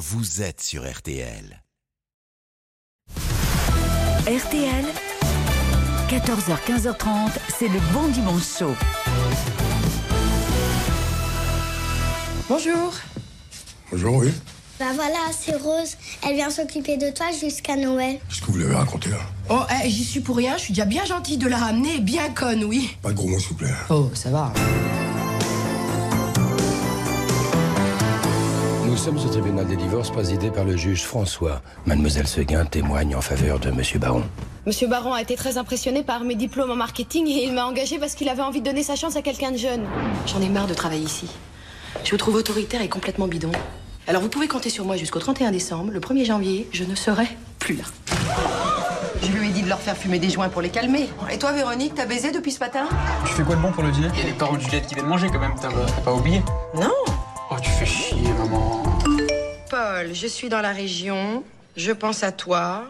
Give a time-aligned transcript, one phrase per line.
[0.00, 1.62] vous êtes sur RTL.
[4.22, 4.84] RTL,
[6.08, 8.74] 14h, 15h30, c'est le bon dimanche chaud.
[12.48, 12.94] Bonjour.
[13.92, 14.32] Bonjour, oui.
[14.78, 15.98] Bah voilà, c'est Rose.
[16.26, 18.20] Elle vient s'occuper de toi jusqu'à Noël.
[18.26, 19.18] Qu'est-ce que vous lui avez raconté là?
[19.50, 22.30] Oh, eh, j'y suis pour rien, je suis déjà bien gentille de la ramener bien
[22.30, 22.96] conne, oui.
[23.02, 23.74] Pas de gros mots, s'il vous plaît.
[23.90, 24.50] Oh, ça va.
[29.00, 31.62] Sommes au tribunal des divorces présidé par le juge François.
[31.86, 34.22] Mademoiselle Seguin témoigne en faveur de Monsieur Baron.
[34.66, 37.98] Monsieur Baron a été très impressionné par mes diplômes en marketing et il m'a engagé
[37.98, 39.86] parce qu'il avait envie de donner sa chance à quelqu'un de jeune.
[40.26, 41.30] J'en ai marre de travailler ici.
[42.04, 43.52] Je vous trouve autoritaire et complètement bidon.
[44.06, 45.92] Alors vous pouvez compter sur moi jusqu'au 31 décembre.
[45.92, 47.26] Le 1er janvier, je ne serai
[47.58, 47.84] plus là.
[49.22, 51.08] Je lui ai dit de leur faire fumer des joints pour les calmer.
[51.32, 52.86] Et toi, Véronique, t'as baisé depuis ce matin?
[53.24, 54.08] Tu fais quoi de bon pour le dîner?
[54.12, 56.12] Il y a les parents de Juliette qui viennent manger quand même, t'as t'as pas
[56.12, 56.42] oublié?
[56.74, 56.92] Non.
[57.50, 58.89] Oh, tu fais chier, maman.
[60.12, 61.44] Je suis dans la région.
[61.76, 62.84] Je pense à toi.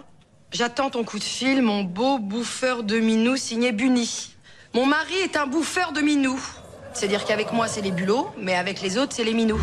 [0.50, 4.34] J'attends ton coup de fil, mon beau bouffeur de minou signé Bunny.
[4.74, 6.40] Mon mari est un bouffeur de minou.
[6.92, 9.60] C'est-à-dire qu'avec moi, c'est les bulots, mais avec les autres, c'est les minous.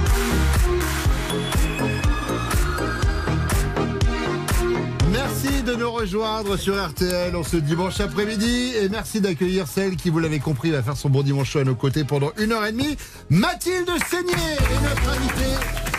[5.12, 10.10] Merci de nous rejoindre sur RTL en ce dimanche après-midi et merci d'accueillir celle qui,
[10.10, 12.72] vous l'avez compris, va faire son bon dimanche à nos côtés pendant une heure et
[12.72, 12.96] demie.
[13.30, 15.97] Mathilde Seigné est notre invitée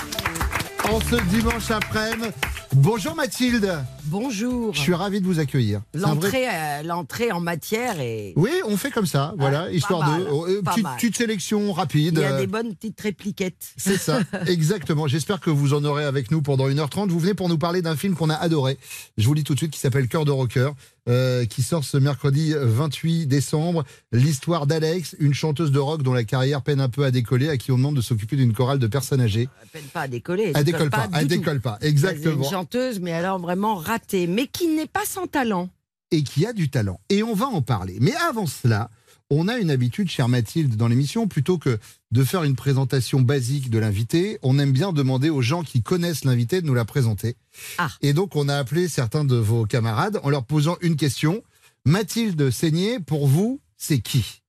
[0.91, 2.68] en ce dimanche après-midi.
[2.75, 4.75] Bonjour Mathilde, Bonjour.
[4.75, 5.81] je suis ravi de vous accueillir.
[5.95, 10.25] Vrai- L'entrée, euh, l'entrée en matière et Oui, on fait comme ça, voilà, histoire mal,
[10.25, 12.15] de euh, pas petite, sélection rapide.
[12.19, 13.73] il y a euh, des bonnes petites répliquettes.
[13.79, 15.09] C'est ça, exactement.
[15.09, 17.09] J'espère que vous en aurez avec nous pendant 1h30.
[17.09, 18.77] Vous venez pour nous parler d'un film qu'on a adoré.
[19.17, 20.71] Je vous le dis tout de suite, qui s'appelle Cœur de rocker,
[21.09, 23.85] euh, qui sort ce mercredi 28 décembre.
[24.13, 27.57] L'histoire d'Alex, une chanteuse de rock dont la carrière peine un peu à décoller, à
[27.57, 29.49] qui on demande de s'occuper d'une chorale de personnes âgées.
[29.63, 30.53] Elle peine pas à décoller.
[30.55, 32.45] Elle décolle pas, elle décolle pas, exactement.
[32.59, 35.69] Chanteuse, mais alors vraiment ratée, mais qui n'est pas sans talent.
[36.11, 36.99] et qui a du talent.
[37.11, 37.99] Et on va en parler.
[38.01, 38.91] Mais avant cela,
[39.31, 41.79] on a une habitude, chère Mathilde, dans l'émission, plutôt que
[42.11, 46.25] de faire une présentation basique de l'invité, on aime bien demander aux gens qui connaissent
[46.25, 47.37] l'invité de nous la présenter.
[47.77, 47.91] Ah.
[48.01, 51.43] Et donc, on a appelé certains de vos camarades en leur posant une question.
[51.85, 54.43] Mathilde Seigné, pour vous, c'est qui?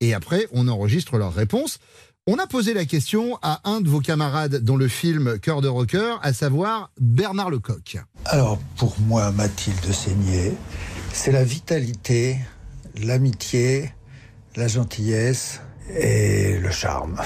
[0.00, 1.78] Et après, on enregistre leurs réponses.
[2.28, 5.66] On a posé la question à un de vos camarades dans le film Cœur de
[5.66, 7.98] rocker, à savoir Bernard Lecoq.
[8.26, 10.52] Alors, pour moi, Mathilde Seigné,
[11.12, 12.38] c'est la vitalité,
[12.94, 13.92] l'amitié,
[14.54, 15.62] la gentillesse
[15.96, 17.20] et le charme.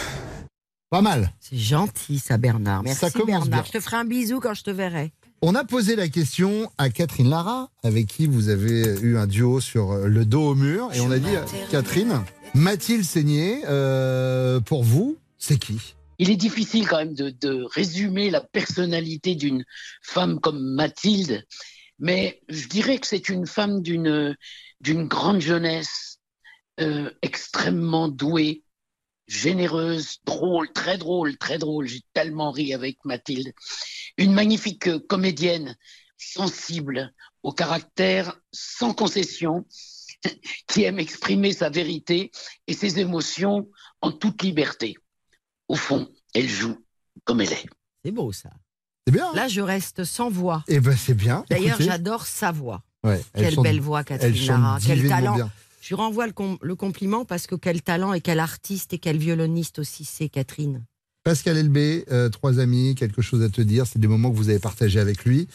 [0.89, 1.31] Pas mal.
[1.41, 2.83] C'est gentil, ça, Bernard.
[2.83, 3.49] Merci, Ça Bernard.
[3.49, 3.65] bien.
[3.67, 5.13] Je te ferai un bisou quand je te verrai.
[5.49, 9.61] On a posé la question à Catherine Lara, avec qui vous avez eu un duo
[9.61, 12.25] sur euh, le dos au mur, et on a dit, euh, Catherine,
[12.55, 15.95] Mathilde Seigné, euh, pour vous, c'est qui?
[16.19, 19.65] Il est difficile quand même de, résumer la personnalité d'une
[20.03, 21.45] femme comme Mathilde,
[22.01, 24.35] mais je dirais que c'est une femme d'une
[24.83, 26.19] grande jeunesse,
[27.23, 28.65] extrêmement douée,
[29.27, 31.87] généreuse, drôle, très drôle, très drôle.
[31.87, 33.53] J'ai tellement ri avec Mathilde.
[34.19, 35.77] Une magnifique comédienne,
[36.17, 39.67] sensible, au caractère sans concession,
[40.69, 42.31] qui aime exprimer sa vérité
[42.67, 43.69] et ses émotions
[44.01, 44.97] en toute liberté.
[45.69, 46.85] Au fond, elle joue
[47.25, 47.67] comme elle est.
[48.05, 48.51] C'est beau, ça.
[49.07, 49.33] C'est bien.
[49.35, 50.65] Là, je reste sans voix.
[50.69, 51.45] Eh ben c'est bien.
[51.51, 52.83] D'ailleurs, j'adore sa voix.
[53.05, 54.79] Ouais, elle Quelle chante- belle voix, Catherine Lara.
[54.85, 55.35] Quel talent.
[55.37, 55.51] bien.
[55.87, 58.99] Je lui renvoie le, com- le compliment parce que quel talent et quel artiste et
[58.99, 60.85] quel violoniste aussi c'est, Catherine?
[61.23, 64.49] Pascal Elbé, euh, trois amis, quelque chose à te dire, c'est des moments que vous
[64.49, 65.47] avez partagés avec lui.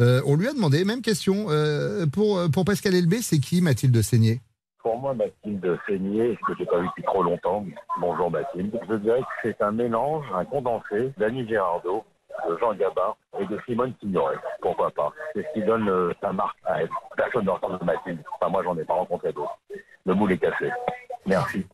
[0.00, 4.00] Euh, on lui a demandé, même question, euh, pour, pour Pascal Elbé, c'est qui Mathilde
[4.00, 4.40] Seigné?
[4.80, 7.66] Pour moi, Mathilde Seigné, que j'ai pas vu depuis trop longtemps,
[8.00, 12.04] bonjour Mathilde, je dirais que c'est un mélange, un condensé d'Annie Girardot,
[12.48, 14.36] de Jean Gabin et de Simone Signoret.
[14.60, 15.12] Pourquoi pas?
[15.34, 16.88] C'est ce qui donne euh, sa marque à elle.
[17.16, 18.22] Personne ne ressemble à Mathilde.
[18.34, 19.58] Enfin, moi, j'en ai pas rencontré d'autres.
[20.06, 20.70] Le moule est cassé.
[21.26, 21.66] Merci.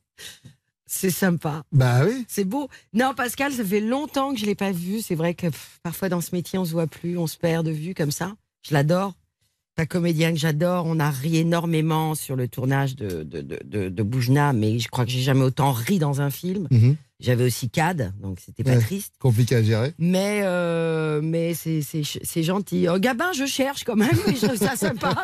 [0.86, 1.62] C'est sympa.
[1.72, 2.24] Bah oui.
[2.28, 2.68] C'est beau.
[2.92, 5.00] Non, Pascal, ça fait longtemps que je l'ai pas vu.
[5.00, 7.66] C'est vrai que pff, parfois dans ce métier, on se voit plus, on se perd
[7.66, 8.32] de vue comme ça.
[8.62, 9.12] Je l'adore.
[9.78, 10.86] Un comédien que j'adore.
[10.86, 13.40] On a ri énormément sur le tournage de, de,
[13.88, 16.66] de, Boujna, mais je crois que j'ai jamais autant ri dans un film.
[16.70, 16.96] Mhm.
[17.18, 19.14] J'avais aussi CAD, donc c'était pas Ouais, triste.
[19.18, 19.94] Compliqué à gérer.
[19.98, 22.88] Mais, euh, mais c'est, gentil.
[22.90, 25.14] Oh, Gabin, je cherche quand même, mais je trouve ça sympa.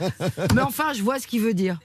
[0.54, 1.78] mais enfin, je vois ce qu'il veut dire.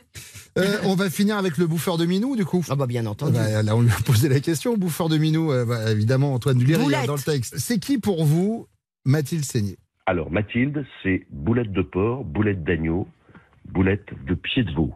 [0.57, 2.63] Euh, on va finir avec le bouffeur de Minou, du coup.
[2.69, 3.33] Ah bah bien entendu.
[3.33, 4.77] Bah, là, on lui a posé la question.
[4.77, 7.55] Bouffeur de Minou, euh, bah, évidemment, Antoine Dulier, dans le texte.
[7.57, 8.67] C'est qui pour vous
[9.05, 9.77] Mathilde Seigné?
[10.07, 13.07] Alors, Mathilde, c'est boulette de porc, boulette d'agneau,
[13.65, 14.95] boulette de pied de veau.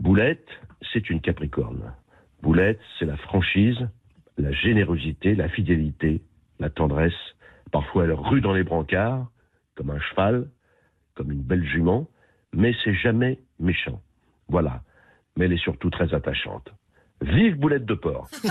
[0.00, 0.48] Boulette,
[0.92, 1.94] c'est une capricorne.
[2.42, 3.88] Boulette, c'est la franchise,
[4.36, 6.22] la générosité, la fidélité,
[6.58, 7.14] la tendresse,
[7.70, 9.30] Parfois, elle rue dans les brancards,
[9.76, 10.48] comme un cheval,
[11.14, 12.08] comme une belle jument,
[12.52, 14.02] mais c'est jamais méchant.
[14.48, 14.82] Voilà.
[15.36, 16.72] Mais elle est surtout très attachante.
[17.22, 18.28] Vive Boulette de porc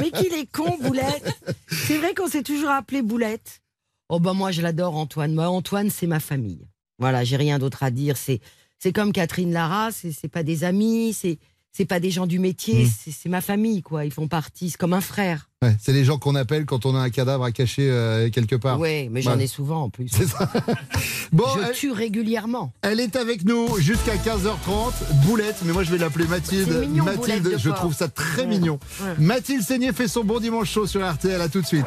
[0.00, 1.38] Mais qu'il est con, Boulette
[1.68, 3.60] C'est vrai qu'on s'est toujours appelé Boulette.
[4.08, 5.34] Oh ben moi, je l'adore, Antoine.
[5.34, 6.66] Moi, Antoine, c'est ma famille.
[6.98, 8.16] Voilà, j'ai rien d'autre à dire.
[8.16, 8.40] C'est
[8.78, 11.38] c'est comme Catherine Lara, c'est c'est pas des amis, c'est
[11.72, 12.90] c'est pas des gens du métier, Mm.
[13.12, 14.04] c'est ma famille, quoi.
[14.04, 15.48] Ils font partie, c'est comme un frère.
[15.62, 18.56] Ouais, c'est les gens qu'on appelle quand on a un cadavre à cacher euh, quelque
[18.56, 18.78] part.
[18.80, 19.44] Oui, mais j'en Ouais.
[19.44, 20.08] ai souvent en plus.
[20.08, 20.50] C'est ça.
[21.32, 22.72] Bon, je elle, tue régulièrement.
[22.82, 24.92] elle est avec nous jusqu'à 15h30.
[25.24, 26.68] Boulette, mais moi je vais l'appeler Mathilde.
[26.80, 28.46] Mignon, Mathilde, je trouve ça très Ouais.
[28.48, 28.78] mignon.
[29.00, 29.14] Ouais.
[29.18, 31.40] Mathilde Seigné fait son bon dimanche chaud sur RTL.
[31.40, 31.86] À tout de suite.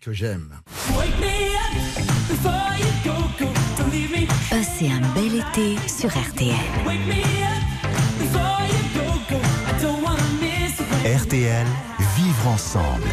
[0.00, 0.48] Que j'aime.
[4.76, 6.54] Passez un bel été sur RTL.
[11.16, 11.66] RTL,
[12.16, 13.08] vivre ensemble.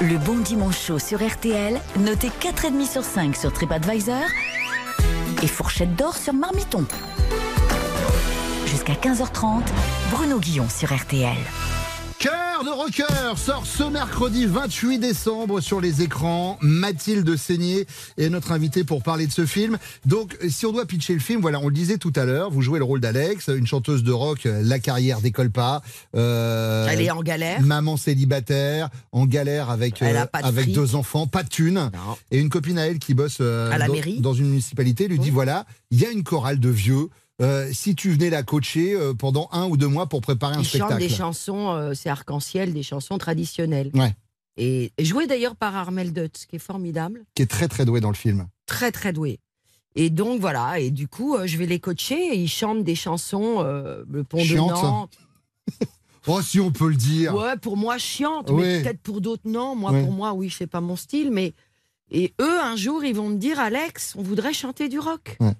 [0.00, 4.22] Le bon dimanche chaud sur RTL, noté 4,5 sur 5 sur TripAdvisor
[5.42, 6.86] et fourchette d'or sur Marmiton.
[8.66, 9.62] Jusqu'à 15h30,
[10.12, 11.36] Bruno Guillon sur RTL.
[12.64, 16.58] De rocker sort ce mercredi 28 décembre sur les écrans.
[16.60, 17.86] Mathilde Seigné
[18.18, 19.78] est notre invitée pour parler de ce film.
[20.06, 22.62] Donc, si on doit pitcher le film, voilà, on le disait tout à l'heure, vous
[22.62, 25.82] jouez le rôle d'Alex, une chanteuse de rock, euh, la carrière décolle pas.
[26.14, 27.60] Euh, Elle est en galère.
[27.62, 30.74] Maman célibataire, en galère avec, euh, avec fric.
[30.74, 31.90] deux enfants, pas de thunes.
[31.92, 32.16] Non.
[32.30, 34.20] Et une copine à elle qui bosse euh, À la dans, mairie.
[34.20, 37.08] dans une municipalité lui dit voilà, il y a une chorale de vieux.
[37.42, 40.60] Euh, si tu venais la coacher euh, pendant un ou deux mois pour préparer un
[40.60, 40.98] Ils spectacle.
[40.98, 43.90] des chansons, euh, c'est arc-en-ciel, des chansons traditionnelles.
[43.94, 44.14] Ouais.
[44.56, 48.10] Et, joué d'ailleurs par Armel Dutz, qui est formidable, qui est très très doué dans
[48.10, 48.48] le film.
[48.66, 49.40] très très doué.
[49.94, 53.62] Et donc voilà, et du coup, je vais les coacher et ils chantent des chansons,
[53.62, 55.18] le pont de Nantes.
[56.28, 57.34] Oh, si on peut le dire.
[57.34, 59.74] Ouais, pour moi, chiante, mais peut-être pour d'autres, non.
[59.74, 60.04] Moi, Ouais.
[60.04, 61.52] pour moi, oui, c'est pas mon style, mais.
[62.10, 65.36] Et eux, un jour, ils vont me dire Alex, on voudrait chanter du rock.
[65.40, 65.54] Ouais.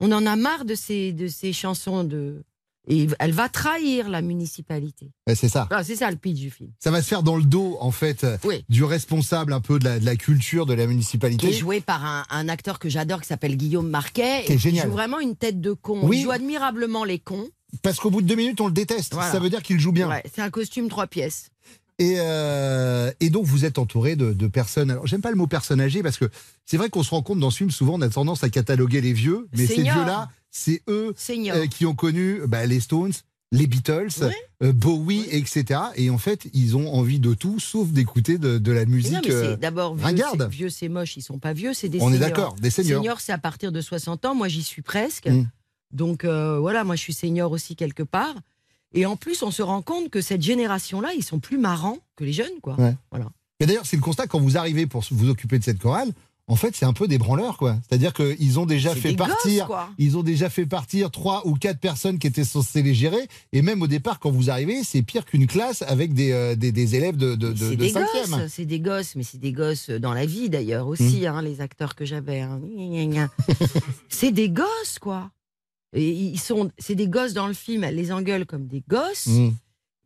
[0.00, 2.42] On en a marre de ces, de ces chansons de.
[2.88, 5.10] Et elle va trahir la municipalité.
[5.26, 5.66] Ouais, c'est ça.
[5.72, 6.70] Ah, c'est ça le pitch du film.
[6.78, 8.64] Ça va se faire dans le dos, en fait, Oui.
[8.68, 11.48] du responsable un peu de la, de la culture de la Qui municipalité.
[11.48, 14.44] est joué par un, un acteur que j'adore qui s'appelle Guillaume Marquet.
[14.46, 14.86] Qui est et génial.
[14.86, 15.98] joue vraiment une tête de con.
[16.04, 16.18] Oui.
[16.18, 17.48] Il joue admirablement les cons.
[17.82, 19.14] Parce qu'au bout de deux minutes, on le déteste.
[19.14, 19.32] Voilà.
[19.32, 20.08] Ça veut dire qu'il joue bien.
[20.08, 21.50] Ouais, c'est un costume trois pièces.
[21.98, 24.90] Et, euh, et donc, vous êtes entouré de, de personnes.
[24.90, 26.26] Alors, j'aime pas le mot personne âgée parce que
[26.66, 29.00] c'est vrai qu'on se rend compte dans ce film, souvent, on a tendance à cataloguer
[29.00, 29.48] les vieux.
[29.56, 29.94] Mais ces Seniors.
[29.96, 31.56] vieux-là, c'est eux Senior.
[31.56, 33.12] euh, qui ont connu bah, les Stones,
[33.50, 34.08] les Beatles,
[34.62, 35.80] euh, Bowie, etc.
[35.96, 39.30] Et en fait, ils ont envie de tout sauf d'écouter de, de la musique.
[39.58, 42.28] d'abord vieux, vieux, c'est moche, ils sont pas vieux, c'est des On est seniors.
[42.28, 43.20] d'accord, des seniors.
[43.20, 44.34] c'est à partir de 60 ans.
[44.34, 45.28] Moi, j'y suis presque.
[45.28, 45.46] Mm.
[45.92, 48.34] Donc voilà, moi, je suis senior aussi quelque part.
[48.96, 52.24] Et en plus, on se rend compte que cette génération-là, ils sont plus marrants que
[52.24, 52.74] les jeunes, quoi.
[52.80, 52.94] Ouais.
[53.10, 53.26] Voilà.
[53.60, 56.10] Mais d'ailleurs, c'est le constat quand vous arrivez pour vous occuper de cette chorale.
[56.48, 57.76] En fait, c'est un peu des branleurs, quoi.
[57.88, 59.88] C'est-à-dire qu'ils ont déjà fait gosses, partir, quoi.
[59.98, 63.26] ils ont déjà fait partir trois ou quatre personnes qui étaient censées les gérer.
[63.52, 66.70] Et même au départ, quand vous arrivez, c'est pire qu'une classe avec des, euh, des,
[66.70, 68.30] des élèves de, de, de, C'est de des cinquième.
[68.30, 71.26] gosses, c'est des gosses, mais c'est des gosses dans la vie d'ailleurs aussi, Mm.
[71.26, 72.40] hein, les acteurs que j'avais.
[72.42, 72.60] hein.
[74.08, 75.30] C'est des gosses, quoi.
[75.96, 79.26] Et ils sont, c'est des gosses dans le film, elle les engueule comme des gosses.
[79.26, 79.50] Mm.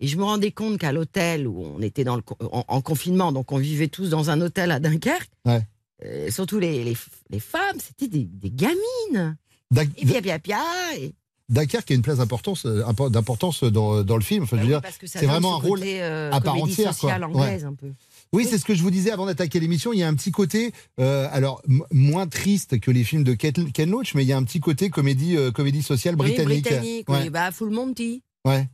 [0.02, 2.22] Et je me rendais compte qu'à l'hôtel où on était dans le,
[2.52, 5.60] en, en confinement, donc on vivait tous dans un hôtel à Dunkerque, Ouais.
[6.06, 6.96] euh, surtout les, les,
[7.28, 9.36] les femmes, c'était des, des gamines.
[9.70, 10.58] Dac- Et pia pia pia.
[10.98, 11.12] Et,
[11.50, 14.44] Dunkerque a une place d'importance, euh, dans, dans le film.
[14.44, 16.96] Enfin, Bah ça c'est vraiment un rôle côté, euh, à part entière.
[16.96, 17.18] quoi.
[17.34, 17.64] Ouais.
[17.64, 17.92] un peu.
[18.32, 19.92] Oui, c'est ce que je vous disais avant d'attaquer l'émission.
[19.92, 23.90] Il y a un petit côté, euh, alors moins triste que les films de Ken,
[23.90, 26.64] Loach, mais il y a un petit côté comédie, euh, comédie sociale Oui, britannique.
[26.64, 27.22] britannique, Ouais.
[27.24, 28.22] oui, bah, Full Monty.
[28.46, 28.68] Ouais.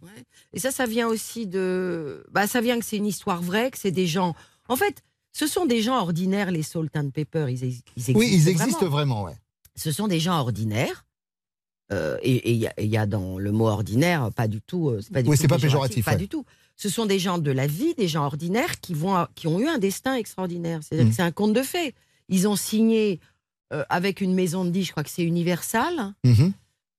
[0.52, 2.24] Et ça, ça vient aussi de.
[2.30, 4.34] Bah, ça vient que c'est une histoire vraie, que c'est des gens.
[4.68, 7.46] En fait, ce sont des gens ordinaires, les Salt and Pepper.
[7.48, 8.12] Ils, ils existent.
[8.14, 8.60] Oui, ils vraiment.
[8.64, 9.34] existent vraiment, ouais.
[9.74, 11.04] Ce sont des gens ordinaires.
[11.92, 14.88] euh, et il y, a- il y a dans le mot ordinaire, pas du tout.
[14.90, 16.16] euh, pas, du Oui, c'est pas péjoratif, Pas ouais.
[16.16, 16.44] du tout.
[16.76, 19.66] Ce sont des gens de la vie, des gens ordinaires qui, vont, qui ont eu
[19.66, 20.80] un destin extraordinaire.
[20.82, 21.10] C'est-à-dire Mm.
[21.10, 21.94] que c'est un conte de fées.
[22.28, 23.20] Ils ont signé
[23.72, 26.14] euh, avec une maison de disques, je crois que c'est Universal.
[26.24, 26.52] Mhm.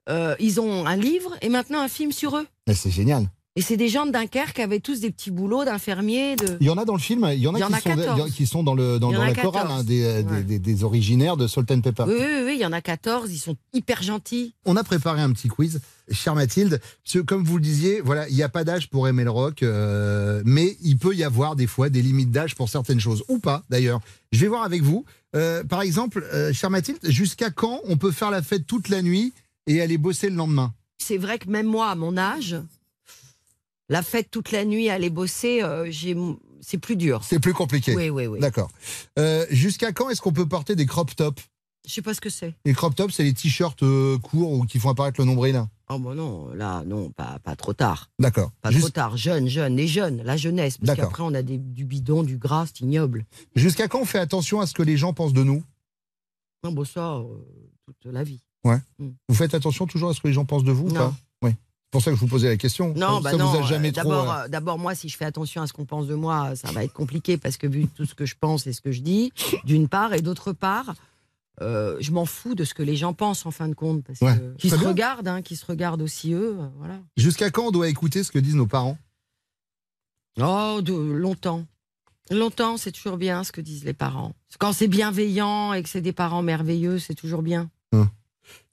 [0.10, 2.48] Euh, ils ont un livre et maintenant un film sur eux.
[2.74, 3.30] C'est génial.
[3.58, 6.36] Et c'est des gens de Dunkerque qui avaient tous des petits boulots d'infirmiers.
[6.36, 6.58] De...
[6.62, 7.74] Il y en a dans le film, il y en a, Il y en qui,
[7.74, 8.32] a sont, 14.
[8.32, 9.72] qui sont dans, le, la chorale, 14.
[9.72, 10.44] hein, des, euh, des- Ouais.
[10.44, 12.04] des- des originaires de Salt and Pepper.
[12.08, 14.54] Oui, oui, oui, il y en a 14, ils sont hyper gentils.
[14.66, 16.80] On a préparé un petit quiz, chère Mathilde.
[17.04, 19.32] Parce que, comme vous le disiez, voilà, il n'y a pas d'âge pour aimer le
[19.32, 23.24] rock, euh, mais il peut y avoir des fois des limites d'âge pour certaines choses,
[23.28, 24.02] ou pas d'ailleurs.
[24.32, 25.04] Je vais voir avec vous.
[25.36, 29.02] Euh, par exemple, euh, chère Mathilde, jusqu'à quand on peut faire la fête toute la
[29.02, 29.34] nuit
[29.66, 30.76] et aller bosser le lendemain?
[31.00, 32.56] C'est vrai que même moi, à mon âge,
[33.90, 35.90] La fête toute la nuit, aller bosser, euh,
[36.62, 37.24] c'est plus dur.
[37.24, 37.96] C'est plus compliqué.
[37.96, 38.40] Oui, oui, oui.
[38.40, 38.70] D'accord.
[39.18, 41.42] Euh, Jusqu'à quand est-ce qu'on peut porter des crop tops?
[41.88, 42.54] Je sais pas ce que c'est.
[42.66, 45.64] Les crop tops, c'est les t-shirts euh, courts ou qui font apparaître le nombril?
[45.90, 48.10] Oh bon non, là non, pas, pas trop tard.
[48.20, 48.52] D'accord.
[48.62, 49.16] Pas Jus- trop tard.
[49.16, 50.78] Jeune, jeune, les jeunes, la jeunesse.
[50.80, 53.26] Parce qu'après on a des- du bidon, du gras, c'est ignoble.
[53.56, 55.64] Jusqu'à quand on fait attention à ce que les gens pensent de nous?
[56.66, 57.24] Non, bon ça, euh,
[57.86, 58.42] toute la vie.
[58.66, 58.80] Ouais.
[59.00, 59.10] Mm.
[59.30, 60.96] Vous faites attention toujours à ce que les gens pensent de vous ou Non.
[61.12, 61.16] pas?
[61.98, 62.94] Pour ça que je vous posais la question.
[62.96, 63.46] Non, ça bah ça non.
[63.52, 64.10] vous a jamais euh, trop.
[64.10, 66.56] D'abord, euh, euh, d'abord, moi, si je fais attention à ce qu'on pense de moi,
[66.56, 68.92] ça va être compliqué parce que vu tout ce que je pense et ce que
[68.92, 69.32] je dis,
[69.66, 70.94] d'une part, et d'autre part,
[71.62, 74.22] euh, je m'en fous de ce que les gens pensent en fin de compte, parce
[74.22, 74.90] Ouais, que qui se bien.
[74.90, 77.00] regardent, hein, qui se regardent aussi eux, euh, voilà.
[77.18, 78.98] Jusqu'à quand on doit écouter ce que disent nos parents?
[80.40, 81.66] Oh, de longtemps.
[82.30, 84.34] Longtemps, c'est toujours bien ce que disent les parents.
[84.60, 87.70] Quand c'est bienveillant et que c'est des parents merveilleux, c'est toujours bien.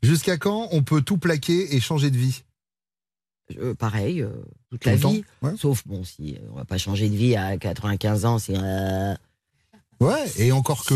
[0.02, 2.42] Jusqu'à quand on peut tout plaquer et changer de vie?
[3.58, 4.30] Euh, pareil, euh,
[4.70, 5.24] toute Tout la vie.
[5.56, 8.56] Sauf, bon, si euh, on va pas changer de vie à 95 ans, c'est.
[8.56, 9.14] euh,
[10.00, 10.94] Ouais, et encore que.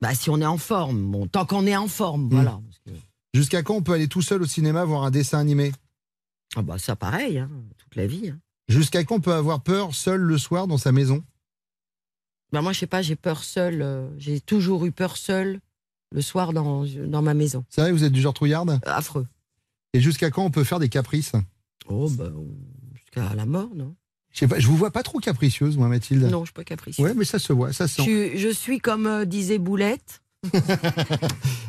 [0.00, 2.60] Bah, si on est en forme, bon, tant qu'on est en forme, voilà.
[3.34, 5.72] Jusqu'à quand on peut aller tout seul au cinéma voir un dessin animé?
[6.54, 8.30] Ah bah ça pareil, hein, toute la vie.
[8.30, 8.38] hein.
[8.68, 11.22] Jusqu'à quand on peut avoir peur seul le soir dans sa maison?
[12.52, 13.82] Bah moi, je sais pas, j'ai peur seule.
[13.82, 15.60] euh, j'ai toujours eu peur seule
[16.12, 17.64] le soir dans, dans ma maison.
[17.68, 19.26] C'est vrai, vous êtes du genre trouillarde Affreux.
[19.92, 21.32] Et jusqu'à quand on peut faire des caprices?
[21.88, 22.30] Oh, bah,
[22.94, 23.94] jusqu'à la mort, non?
[24.32, 26.24] Je je vous vois pas trop capricieuse, moi, Mathilde.
[26.24, 27.06] Non, je suis pas capricieuse.
[27.06, 28.36] Ouais, mais ça se voit, ça Je sent.
[28.36, 30.20] je suis comme euh, disait Boulette.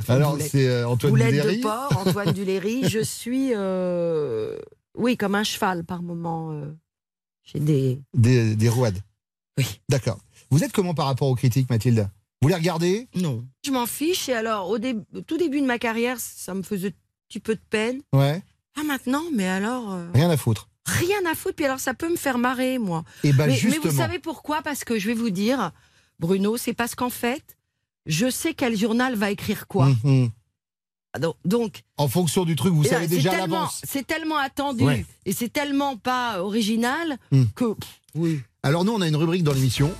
[0.07, 1.57] Alors, c'est euh, Antoine Boulette Duléry.
[1.57, 2.83] de porc, Antoine Duléry.
[2.89, 4.57] Je suis, euh,
[4.95, 6.51] oui, comme un cheval par moment.
[6.51, 6.65] euh,
[7.43, 8.01] J'ai des.
[8.13, 8.99] Des, des rouades.
[9.57, 9.79] Oui.
[9.89, 10.19] D'accord.
[10.49, 12.09] Vous êtes comment par rapport aux critiques, Mathilde?
[12.41, 13.07] Vous les regardez?
[13.15, 13.45] Non.
[13.65, 14.29] Je m'en fiche.
[14.29, 16.91] Et alors, au, dé- au tout début de ma carrière, ça me faisait un
[17.27, 18.01] petit peu de peine.
[18.13, 18.41] Ouais.
[18.79, 19.93] Ah, maintenant, mais alors.
[19.93, 20.69] euh, Rien à foutre.
[20.85, 21.55] Rien à foutre.
[21.55, 23.03] Puis alors, ça peut me faire marrer, moi.
[23.23, 23.89] Eh ben, mais, mais justement.
[23.91, 24.61] vous savez pourquoi?
[24.61, 25.71] Parce que je vais vous dire,
[26.19, 27.57] Bruno, c'est parce qu'en fait,
[28.05, 29.87] je sais quel journal va écrire quoi.
[30.03, 30.29] Mhm.
[31.13, 33.81] Ah, Donc, donc, En fonction du truc, vous savez c'est déjà à tellement- l'avance.
[33.83, 35.05] C'est tellement attendu Ouais.
[35.25, 37.43] et c'est tellement pas original Hmm.
[37.55, 37.73] que.
[37.73, 38.39] pff, oui.
[38.63, 39.91] Alors nous, on a une rubrique dans l'émission.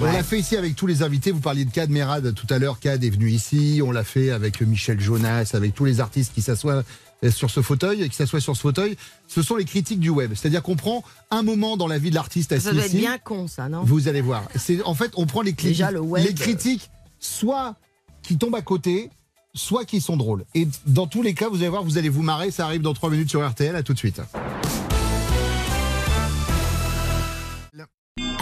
[0.00, 0.12] On Ouais.
[0.12, 1.30] l'a fait ici avec tous les invités.
[1.30, 2.78] Vous parliez de Cad Merad tout à l'heure.
[2.80, 3.80] Cad est venu ici.
[3.82, 6.82] On l'a fait avec Michel Jonas, avec tous les artistes qui s'assoient
[7.30, 8.96] sur ce fauteuil et qui s'assoient sur ce fauteuil.
[9.26, 10.32] Ce sont les critiques du web.
[10.34, 12.98] C'est-à-dire qu'on prend un moment dans la vie de l'artiste assis Ça doit être ici.
[12.98, 13.82] bien con, ça, non?
[13.84, 14.44] Vous allez voir.
[14.56, 17.76] C'est en fait, on prend les critiques, Déjà, le web, les critiques, soit
[18.22, 19.10] qui tombent à côté,
[19.54, 20.44] soit qui sont drôles.
[20.54, 22.50] Et dans tous les cas, vous allez voir, vous allez vous marrer.
[22.50, 23.74] Ça arrive dans 3 minutes sur RTL.
[23.74, 24.20] À tout de suite.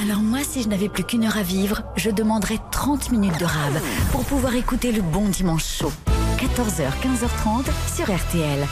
[0.02, 3.44] Alors moi, si je n'avais plus qu'une heure à vivre, je demanderais 30 minutes de
[3.46, 3.72] rab
[4.12, 5.92] pour pouvoir écouter le bon dimanche chaud.
[6.44, 7.64] 14h, 15h30
[7.96, 8.66] sur RTL.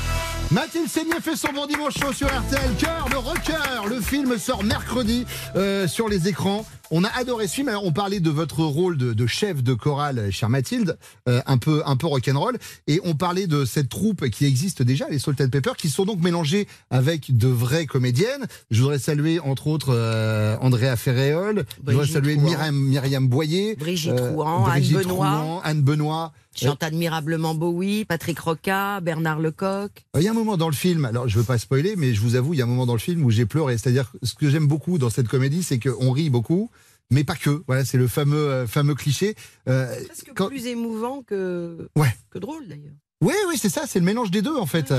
[0.51, 2.71] Mathilde Seigné fait son bon dimanche chaud sur RTL.
[2.79, 3.89] Cœur, le rocker.
[3.89, 5.25] Le film sort mercredi
[5.57, 6.67] euh, sur les écrans.
[6.91, 7.69] On a adoré ce film.
[7.69, 11.57] Alors, on parlait de votre rôle de, de chef de chorale, chère Mathilde, euh, un
[11.57, 12.59] peu, un peu rock'n'roll.
[12.87, 16.05] Et on parlait de cette troupe qui existe déjà, les Salt and Pepper, qui sont
[16.05, 18.47] donc mélangées avec de vraies comédiennes.
[18.71, 21.65] Je voudrais saluer, entre autres, euh, Andrea Ferréol.
[21.87, 22.37] Je voudrais saluer.
[22.37, 23.77] Myriam, Myriam Boyer.
[23.77, 25.63] Brigitte euh, Trouan, Anne Brigitte Benoît.
[25.65, 26.33] Anne Benoît.
[26.55, 29.91] Chante admirablement Bowie, Patrick Roca, Bernard Lecoq.
[30.17, 32.21] Il y a un moment dans le film, alors je veux pas spoiler, mais je
[32.21, 33.79] vous avoue, il y a un moment dans le film où j'ai pleuré.
[33.79, 36.71] C'est-à-dire, ce que j'aime beaucoup dans cette comédie, c'est qu'on rit beaucoup,
[37.11, 37.63] mais pas que.
[37.67, 39.35] Voilà, c'est le fameux, euh, fameux cliché.
[39.69, 42.15] Euh, Presque quand- plus émouvant que, Ouais.
[42.31, 42.93] que drôle, d'ailleurs.
[43.23, 44.93] Oui, oui, c'est ça, c'est le mélange des deux en fait.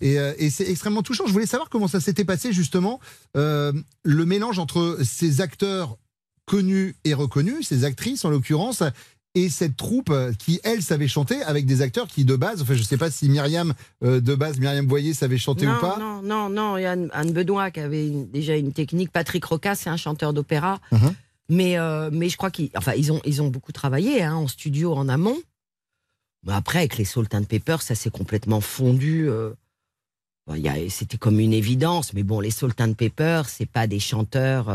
[0.00, 1.26] Et, euh, et c'est extrêmement touchant.
[1.28, 2.98] Je voulais savoir comment ça s'était passé justement,
[3.36, 3.72] euh,
[4.02, 5.96] le mélange entre ces acteurs
[6.44, 8.82] connus et reconnus, ces actrices en l'occurrence,
[9.44, 12.74] et cette troupe euh, qui, elle, savait chanter avec des acteurs qui, de base, enfin,
[12.74, 15.96] je sais pas si Myriam, euh, de base, Myriam Boyer savait chanter non, ou pas.
[15.98, 16.76] Non, non, non.
[16.76, 19.10] Il y a Anne, Anne Benoît qui avait une- déjà une technique.
[19.12, 20.80] Patrick Roca, c'est un chanteur d'opéra.
[20.92, 21.14] Mhm.
[21.50, 24.48] Mais, euh, mais je crois qu'ils enfin, ils ont, ils ont beaucoup travaillé hein, en
[24.48, 25.38] studio, en amont.
[26.46, 29.28] Mais après, avec les Salt and Pepper, ça s'est complètement fondu.
[29.28, 29.52] euh,
[30.88, 32.12] C'était comme une évidence.
[32.14, 34.68] Mais bon, les Salt and Pepper, c'est pas des chanteurs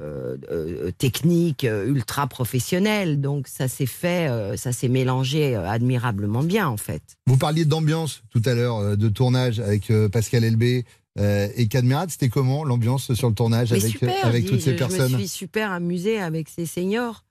[0.00, 3.20] euh, euh, euh, techniques, euh, ultra professionnels.
[3.20, 7.02] Donc ça s'est fait, ça s'est mélangé admirablement bien, en fait.
[7.26, 10.84] Vous parliez d'ambiance tout à l'heure, de tournage avec Pascal Elbé
[11.18, 12.06] euh, et Cadmerat.
[12.08, 15.08] C'était comment l'ambiance sur le tournage Mais avec, super, avec je toutes ces je, personnes
[15.10, 17.24] Je me suis super amusée avec ces seniors.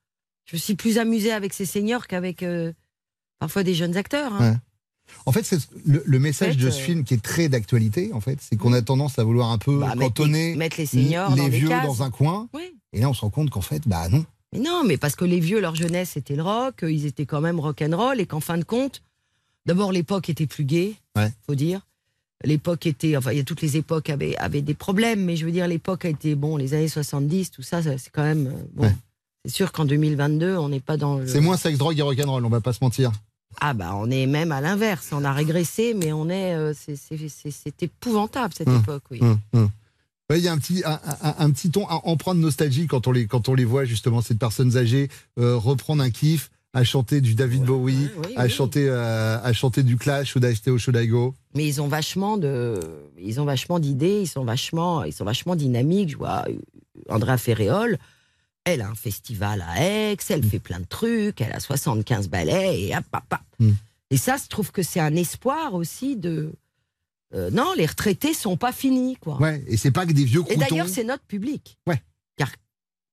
[0.45, 2.73] Je me suis plus amusée avec ces seniors qu'avec euh,
[3.39, 4.33] parfois des jeunes acteurs.
[4.33, 4.51] hein.
[4.51, 4.57] Ouais.
[5.25, 7.49] En fait, c'est le, le message En fait, de ce euh, film qui est très
[7.49, 10.77] d'actualité, en fait, c'est qu'on a tendance à vouloir un peu Bah, cantonner les- mettre
[10.79, 11.85] les seniors vieux cases.
[11.85, 12.47] dans un coin.
[12.53, 12.73] Oui.
[12.93, 14.25] Et là, on se rend compte qu'en fait, bah non.
[14.53, 17.25] Mais non, mais parce que les vieux, leur jeunesse, c'était le rock, euh, ils étaient
[17.27, 19.03] quand même rock'n'roll, et qu'en fin de compte,
[19.65, 21.31] d'abord, l'époque était plus gaie, Ouais.
[21.45, 21.85] faut dire.
[22.45, 25.45] l'époque était, enfin, il y a toutes les époques avaient, avaient des problèmes, mais je
[25.45, 28.63] veux dire, l'époque a été, bon, les années 70, tout ça, c'est quand même, euh,
[28.73, 28.91] bon.
[29.45, 31.27] C'est sûr qu'en 2022, on n'est pas dans le.
[31.27, 33.11] C'est moins sexe, drogue et rock'n'roll, on va pas se mentir.
[33.62, 35.10] Ah, bah, on est même à l'inverse.
[35.12, 36.53] On a régressé, mais on est.
[36.56, 39.20] euh, c'est- c'est c'est- c'est épouvantable, cette Hum, époque, oui.
[39.22, 39.70] hum.
[40.29, 42.86] Ouais, Il y a un petit, un, un- un petit ton, un emprunt de nostalgie
[42.86, 46.51] quand on les, quand on les voit justement, ces personnes âgées euh, reprendre un kiff,
[46.72, 50.77] à chanter du David Bowie, à, chanter, euh, à chanter du Clash ou d'Acheter au.
[51.56, 52.79] Mais ils ont vachement de,
[53.18, 56.12] ils ont vachement d'idées, ils sont vachement, ils sont vachement dynamiques.
[56.12, 56.46] Je vois
[57.10, 57.98] Andrea Ferréol,
[58.73, 62.81] elle a un festival à Aix, elle fait plein de trucs, elle a 75 ballets
[62.81, 63.39] et hop, hop, hop.
[63.59, 63.71] Mm.
[64.11, 66.51] Et ça, je trouve que c'est un espoir aussi de.
[67.35, 69.38] euh, non, les retraités sont pas finis, quoi.
[69.39, 70.59] Ouais, et c'est pas que des vieux Et croutons.
[70.61, 71.77] d'ailleurs, c'est notre public.
[71.88, 72.01] Ouais.
[72.38, 72.49] Car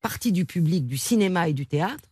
[0.00, 2.08] partie du public du cinéma et du théâtre,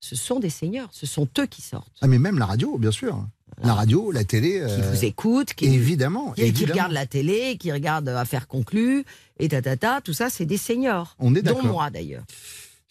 [0.00, 1.92] ce sont des seigneurs, ce sont eux qui sortent.
[2.00, 3.24] Ah, mais même la radio, bien sûr.
[3.62, 4.52] La radio, la télé.
[4.66, 6.72] qui euh, vous écoutent, qui, évidemment, qui, qui évidemment.
[6.72, 9.04] regardent la télé, qui regardent Affaires conclues,
[9.38, 11.14] et tatata, tout ça, c'est des seniors.
[11.18, 11.70] On est Dont d'accord.
[11.70, 12.24] moi, d'ailleurs.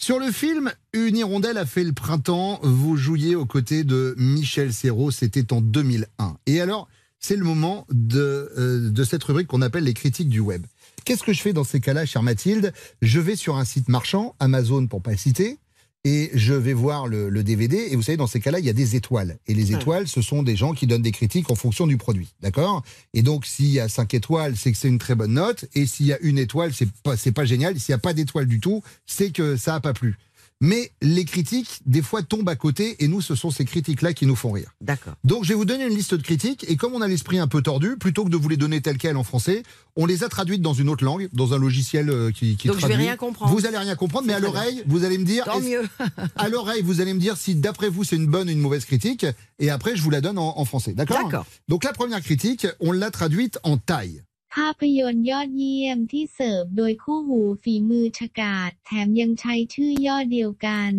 [0.04, 4.74] Sur le film Une hirondelle a fait le printemps, vous jouiez aux côtés de Michel
[4.74, 6.38] Serrault, c'était en 2001.
[6.48, 6.90] Et alors,
[7.20, 10.66] c'est le moment de, euh, de cette rubrique qu'on appelle les critiques du web.
[11.06, 12.74] Qu'est-ce que je fais dans ces cas-là, chère Mathilde?
[13.04, 15.60] Je vais sur un site marchand, Amazon pour pas citer,
[16.04, 17.88] et je vais voir le, le DVD.
[17.92, 19.38] Et vous savez, dans ces cas-là, il y a des étoiles.
[19.48, 22.30] Et les étoiles, ce sont des gens qui donnent des critiques en fonction du produit.
[22.42, 22.84] D'accord?
[23.14, 25.66] Et donc, s'il y a 5 étoiles, c'est que c'est une très bonne note.
[25.76, 27.80] Et s'il y a une étoile, c'est pas, pas génial.
[27.80, 30.18] S'il n'y a pas d'étoile du tout, c'est que ça a pas plu.
[30.62, 33.04] Mais les critiques, des fois, tombent à côté.
[33.04, 34.72] Et nous, ce sont ces critiques-là qui nous font rire.
[34.80, 35.16] D'accord.
[35.24, 36.66] Donc, je vais vous donner une liste de critiques.
[36.70, 39.00] Et comme on a l'esprit un peu tordu, plutôt que de vous les donner telles
[39.00, 39.64] quelles en français,
[39.96, 42.80] on les a traduites dans une autre langue, dans un logiciel euh, qui, qui Donc,
[42.80, 43.52] je vais rien comprendre.
[43.52, 45.46] Vous allez rien comprendre, mais à l'oreille, vous allez me dire.
[45.46, 45.82] Tant mieux.
[46.36, 48.86] à l'oreille, vous allez me dire si d'après vous c'est une bonne ou une mauvaise
[48.86, 49.26] critique,
[49.60, 50.94] et après je vous la donne en, en français.
[50.94, 51.24] D'accord?
[51.24, 51.46] D'accord.
[51.68, 54.22] Donc la première critique, on l'a traduite en thaï.
[54.56, 60.92] ภาพยนตร์ยอดเยี่ยมที่เสิร์ฟโดยคู่หูฝีมือฉกาจแถมยังใช้ชื่อย่อเดียวกัน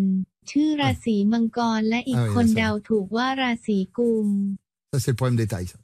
[0.51, 4.27] ชื่อราศีมังกรและอีก Ah oui, คน là, ça เดาถูกว่าราศีกุม
[4.91, 5.69] Ça c'est le problème des tailles.
[5.73, 5.77] ça.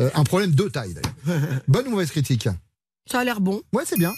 [0.00, 1.16] Euh, un problème de taille d'ailleurs.
[1.72, 2.46] bonne ou mauvaise critique
[3.10, 3.56] Ça a l'air bon.
[3.74, 4.12] Ouais, c'est bien.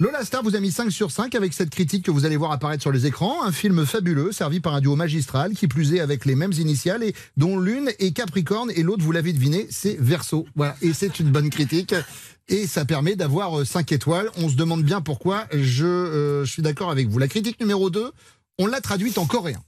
[0.00, 2.52] Lola Star vous a mis 5 sur 5 avec cette critique que vous allez voir
[2.52, 3.42] apparaître sur les écrans.
[3.42, 7.02] Un film fabuleux, servi par un duo magistral, qui plus est avec les mêmes initiales,
[7.02, 10.46] et dont l'une est Capricorne et l'autre, vous l'avez deviné, c'est Verseau.
[10.54, 11.96] Voilà, et c'est une bonne critique.
[12.46, 14.30] Et ça permet d'avoir 5 étoiles.
[14.36, 15.48] On se demande bien pourquoi.
[15.52, 17.18] Je, euh, je suis d'accord avec vous.
[17.18, 18.12] La critique numéro 2,
[18.58, 19.60] on l'a traduite en coréen.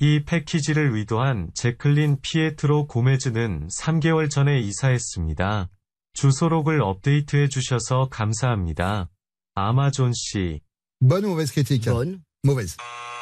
[0.00, 5.70] 이 패키지를 의도한 제클린 피에트로 고메즈는 3개월 전에 이사했습니다.
[6.12, 9.08] 주소록을 업데이트해 주셔서 감사합니다.
[9.55, 10.61] Amazon C.
[11.01, 12.19] Bonne ou mauvaise critique hein Bonne.
[12.43, 12.75] Mauvaise.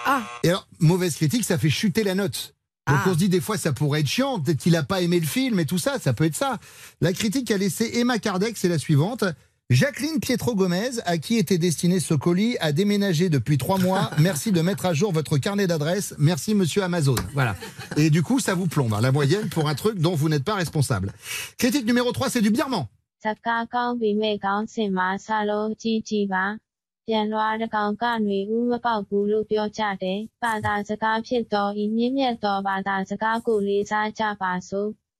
[0.05, 0.23] Ah.
[0.43, 2.55] Et alors, mauvaise critique, ça fait chuter la note.
[2.87, 3.09] Donc ah.
[3.09, 5.25] on se dit des fois ça pourrait être chiant, peut-être qu'il n'a pas aimé le
[5.25, 6.59] film et tout ça, ça peut être ça.
[6.99, 9.23] La critique a laissé Emma Kardec, c'est la suivante.
[9.69, 14.11] Jacqueline Pietro Gomez, à qui était destiné ce colis, a déménagé depuis trois mois.
[14.19, 16.13] Merci de mettre à jour votre carnet d'adresse.
[16.17, 17.15] Merci Monsieur Amazon.
[17.33, 17.55] Voilà.
[17.95, 20.43] Et du coup, ça vous plombe, hein, la moyenne, pour un truc dont vous n'êtes
[20.43, 21.13] pas responsable.
[21.57, 22.87] Critique numéro 3, c'est du birman.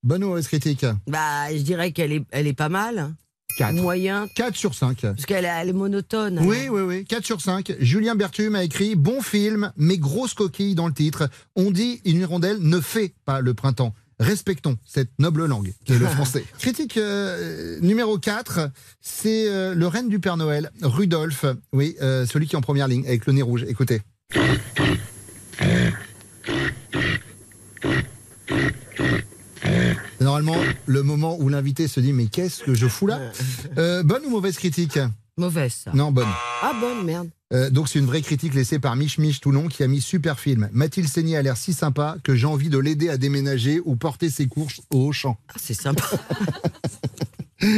[0.02, 2.98] Bonne ou critique Bah, je dirais qu'elle est, elle est pas mal.
[2.98, 3.16] Hein.
[3.58, 3.76] 4.
[3.76, 4.28] Moyen.
[4.36, 5.02] 4 sur 5.
[5.02, 6.40] Parce qu'elle est monotone.
[6.40, 6.46] Hein.
[6.46, 7.06] Oui, oui, oui.
[7.06, 7.74] 4 sur 5.
[7.80, 11.30] Julien Berthume a écrit Bon film, mais grosse coquille dans le titre.
[11.56, 13.94] On dit une hirondelle ne fait pas le printemps.
[14.22, 16.46] Respectons cette noble langue qui est le français.
[16.60, 18.70] Critique euh, numéro 4,
[19.02, 21.46] c'est euh, le reine du Père Noël, Rudolph.
[21.74, 23.66] Oui, euh, celui qui est en première ligne avec le nez rouge.
[23.68, 24.02] Écoutez.
[24.32, 24.42] C'est
[30.20, 30.56] Normalement,
[30.86, 33.20] le moment où l'invité se dit Mais qu'est-ce que je fous là?
[33.76, 35.00] Bonne ou mauvaise critique?
[35.36, 35.92] Mauvaise, ça.
[35.96, 36.28] Non, bonne.
[36.62, 37.30] Ah, bonne, merde.
[37.52, 40.40] Euh, donc c'est une vraie critique laissée par Mich Mich Toulon qui a mis super
[40.40, 40.70] film.
[40.72, 44.30] Mathilde Seigné a l'air si sympa que j'ai envie de l'aider à déménager ou porter
[44.30, 45.38] ses courses au Auchan.
[45.50, 46.06] Ah, c'est sympa.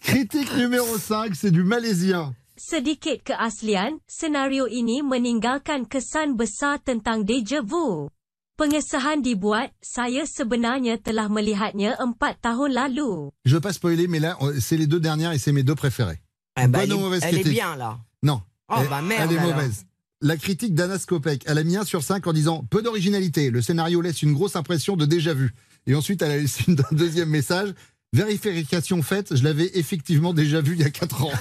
[0.00, 2.34] critique numéro 5, c'est du malaisien.
[2.56, 8.06] Sedikit keaslian, senario ini meninggalkan kesan besar tentang deja vu.
[8.54, 13.32] Pengesahan dibuat, saya sebenarnya telah melihatnya empat tahun lalu.
[13.44, 16.20] Je veux pas spoiler, mais là, c'est les deux dernières et c'est mes deux préférées.
[16.60, 17.98] Eh ben, Bonne elle ou est- mauvaise elle est bien, là.
[18.22, 18.42] Non.
[18.72, 19.54] Oh, elle, bah, merde, elle est alors.
[19.54, 19.84] mauvaise.
[20.20, 23.60] La critique d'Anna Skopek, elle a mis 1 sur 5 en disant peu d'originalité, le
[23.60, 25.52] scénario laisse une grosse impression de déjà vu.
[25.86, 27.74] Et ensuite, elle a laissé un deuxième message.
[28.12, 31.32] Vérification faite, je l'avais effectivement déjà vu il y a 4 ans.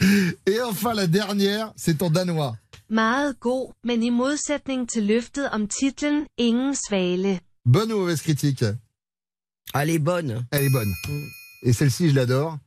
[0.46, 2.56] Et enfin, la dernière, c'est en danois.
[2.88, 7.40] Meget god, men i modsætning til løftet om titlen Ingen Svale.
[7.64, 8.64] Bonne ou mauvaise critique?
[9.74, 10.46] Elle est bonne.
[10.52, 10.92] Elle est bonne.
[11.62, 12.58] Et celle-ci, je l'adore.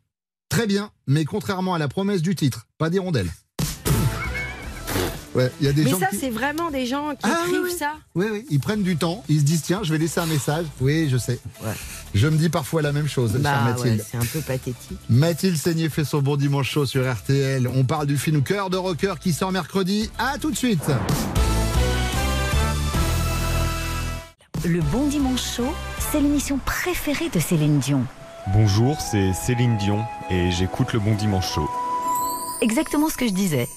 [0.49, 3.29] Très bien, mais contrairement à la promesse du titre, pas d'hirondelle.
[5.35, 6.17] Ouais, il y a des Mais gens ça, qui...
[6.17, 7.77] c'est vraiment des gens qui Ah, oui, écrivent oui.
[7.77, 7.93] ça.
[8.15, 10.65] Oui, oui, ils prennent du temps, ils se disent tiens, je vais laisser un message.
[10.81, 11.39] Oui, je sais.
[12.15, 13.99] Je me dis parfois la même chose, chère Bah Mathilde.
[13.99, 14.97] ouais, c'est un peu pathétique.
[15.07, 17.67] Mathilde Seigné fait son bon dimanche chaud sur RTL.
[17.67, 20.09] On parle du film Cœur de rocker qui sort mercredi.
[20.17, 20.81] À tout de suite.
[24.65, 25.73] Le Bon Dimanche Chaud,
[26.11, 28.03] c'est l'émission préférée de Céline Dion.
[28.51, 31.69] Bonjour, c'est Céline Dion et j'écoute le Bon Dimanche Show.
[32.61, 33.69] Exactement ce que je disais.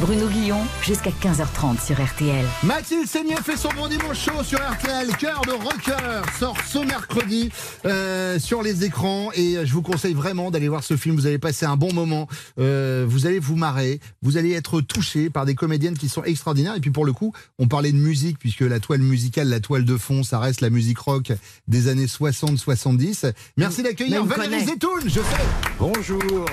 [0.00, 2.46] Bruno Guillon, jusqu'à 15h30 sur RTL.
[2.62, 5.08] Mathilde Seigné fait son bon dimanche chaud sur RTL.
[5.18, 7.50] Cœur de rocker sort ce mercredi
[7.84, 11.16] euh, sur les écrans et je vous conseille vraiment d'aller voir ce film.
[11.16, 12.28] Vous allez passer un bon moment.
[12.58, 14.00] Euh, vous allez vous marrer.
[14.22, 16.76] Vous allez être touché par des comédiennes qui sont extraordinaires.
[16.76, 19.84] Et puis pour le coup, on parlait de musique puisque la toile musicale, la toile
[19.84, 21.32] de fond, ça reste la musique rock
[21.68, 23.32] des années 60-70.
[23.58, 24.64] Merci d'accueillir Valérie connaît.
[24.64, 25.02] Zetoun.
[25.04, 25.46] Je sais.
[25.78, 26.46] Bonjour.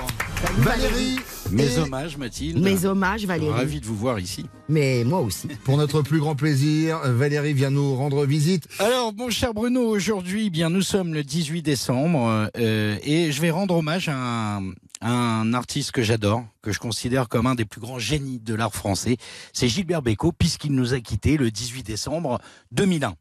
[0.57, 1.19] Valérie.
[1.51, 2.59] Mes et- hommages, Mathilde.
[2.59, 3.53] Mes hommages, Valérie.
[3.53, 4.45] Ravi de vous voir ici.
[4.69, 5.47] Mais moi aussi.
[5.63, 8.67] Pour notre plus grand plaisir, Valérie vient nous rendre visite.
[8.79, 13.41] Alors, mon cher Bruno, aujourd'hui, eh bien, nous sommes le 18 décembre euh, et je
[13.41, 14.15] vais rendre hommage à
[14.57, 18.39] un, à un artiste que j'adore, que je considère comme un des plus grands génies
[18.39, 19.17] de l'art français.
[19.53, 22.39] C'est Gilbert Bécaud, puisqu'il nous a quittés le 18 décembre
[22.71, 23.13] 2001.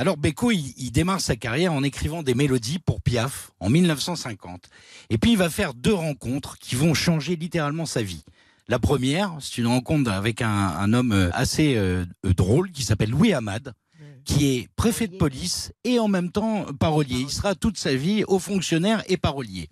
[0.00, 4.70] Alors Bécaud, il, il démarre sa carrière en écrivant des mélodies pour Piaf en 1950.
[5.10, 8.24] Et puis il va faire deux rencontres qui vont changer littéralement sa vie.
[8.66, 12.82] La première, c'est une rencontre avec un, un homme euh, assez euh, euh, drôle qui
[12.82, 13.74] s'appelle Louis Hamad,
[14.24, 17.18] qui est préfet de police et en même temps parolier.
[17.20, 19.68] Il sera toute sa vie haut fonctionnaire et parolier.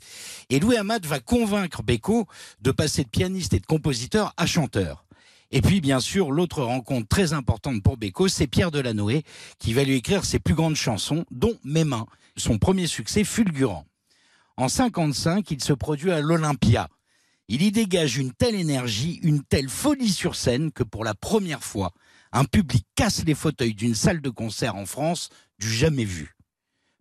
[0.50, 2.26] Et Louis Hamad va convaincre Bécaud
[2.60, 5.06] de passer de pianiste et de compositeur à chanteur.
[5.50, 9.22] Et puis, bien sûr, l'autre rencontre très importante pour Bécaud, c'est Pierre Delanoë,
[9.58, 12.06] qui va lui écrire ses plus grandes chansons, dont Mes mains,
[12.36, 13.86] son premier succès fulgurant.
[14.56, 16.88] En 55, il se produit à l'Olympia.
[17.48, 21.64] Il y dégage une telle énergie, une telle folie sur scène que pour la première
[21.64, 21.92] fois,
[22.32, 26.36] un public casse les fauteuils d'une salle de concert en France du jamais vu.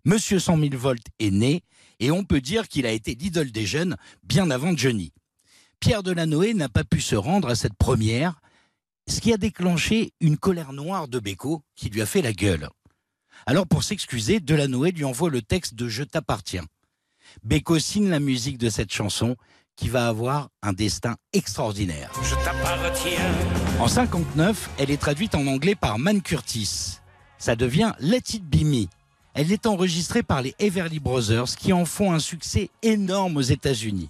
[0.05, 1.63] Monsieur 100 000 volts est né
[1.99, 5.11] et on peut dire qu'il a été l'idole des jeunes bien avant Johnny.
[5.79, 8.41] Pierre Delanoë n'a pas pu se rendre à cette première,
[9.07, 12.69] ce qui a déclenché une colère noire de Bécaud qui lui a fait la gueule.
[13.45, 16.65] Alors pour s'excuser, Delanoë lui envoie le texte de Je t'appartiens.
[17.43, 19.35] Bécaud signe la musique de cette chanson
[19.75, 22.11] qui va avoir un destin extraordinaire.
[22.23, 23.31] Je t'appartiens.
[23.79, 26.97] En 59, elle est traduite en anglais par Man Curtis.
[27.37, 28.87] Ça devient Let It Be Me.
[29.35, 34.09] Elle est enregistrée par les Everly Brothers qui en font un succès énorme aux États-Unis.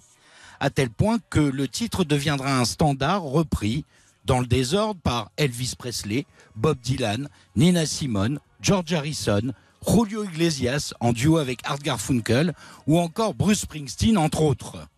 [0.60, 3.84] À tel point que le titre deviendra un standard repris
[4.24, 9.52] dans le désordre par Elvis Presley, Bob Dylan, Nina Simone, George Harrison,
[9.86, 12.54] Julio Iglesias en duo avec Art Garfunkel
[12.86, 14.88] ou encore Bruce Springsteen entre autres.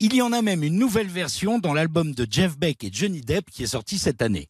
[0.00, 3.20] Il y en a même une nouvelle version dans l'album de Jeff Beck et Johnny
[3.20, 4.48] Depp qui est sorti cette année.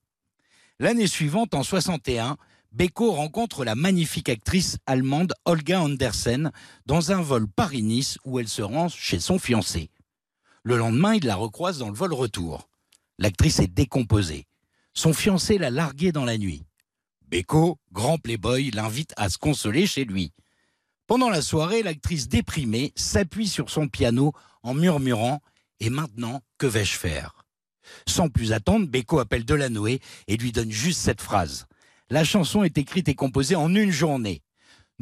[0.78, 2.36] L'année suivante, en 61,
[2.72, 6.52] Beko rencontre la magnifique actrice allemande Olga Andersen
[6.86, 9.90] dans un vol Paris-Nice où elle se rend chez son fiancé.
[10.64, 12.68] Le lendemain, il la recroise dans le vol retour.
[13.18, 14.46] L'actrice est décomposée.
[14.94, 16.64] Son fiancé l'a larguée dans la nuit.
[17.28, 20.32] Beko, grand playboy, l'invite à se consoler chez lui.
[21.08, 25.40] Pendant la soirée, l'actrice déprimée s'appuie sur son piano en murmurant
[25.80, 27.44] Et maintenant, que vais-je faire?
[28.06, 29.98] Sans plus attendre, Beko appelle Delanoë
[30.28, 31.66] et lui donne juste cette phrase.
[32.08, 34.42] La chanson est écrite et composée en une journée.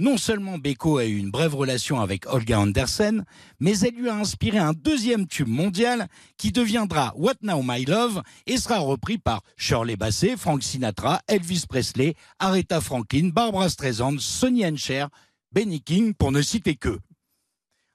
[0.01, 3.23] Non seulement Beko a eu une brève relation avec Olga Andersen,
[3.59, 6.09] mais elle lui a inspiré un deuxième tube mondial
[6.39, 11.65] qui deviendra What Now My Love et sera repris par Shirley Bassey, Frank Sinatra, Elvis
[11.69, 15.11] Presley, Aretha Franklin, Barbara Streisand, Sonny and Cher,
[15.53, 16.99] Benny King, pour ne citer que.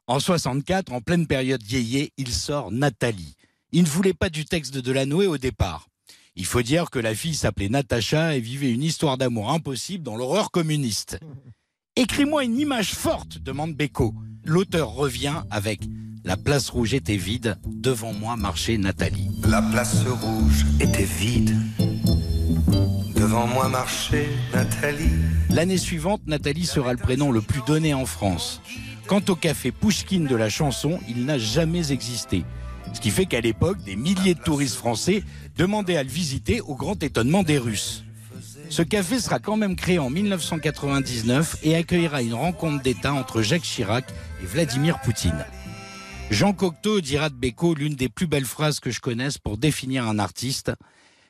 [0.06, 3.34] En 64, en pleine période yéyé, il sort Nathalie.
[3.72, 5.88] Il ne voulait pas du texte de Delanoë au départ.
[6.36, 10.16] Il faut dire que la fille s'appelait Natacha et vivait une histoire d'amour impossible dans
[10.16, 11.18] l'horreur communiste.
[11.98, 14.14] Écris-moi une image forte, demande Beko.
[14.44, 15.80] L'auteur revient avec
[16.26, 19.30] La place rouge était vide, devant moi marchait Nathalie.
[19.48, 21.56] La place rouge était vide.
[23.16, 25.08] Devant moi marchait Nathalie.
[25.50, 28.62] L'année suivante, Nathalie sera le prénom le plus donné en France.
[29.08, 32.44] Quant au café Pouchkine de la chanson, il n'a jamais existé.
[32.92, 35.24] Ce qui fait qu'à l'époque, des milliers de touristes français
[35.58, 38.04] demandaient à le visiter au grand étonnement des Russes.
[38.70, 43.62] Ce café sera quand même créé en 1999 et accueillera une rencontre d'État entre Jacques
[43.62, 44.06] Chirac
[44.42, 45.46] et Vladimir Poutine.
[46.32, 50.08] Jean Cocteau dira de Beko l'une des plus belles phrases que je connaisse pour définir
[50.08, 50.72] un artiste.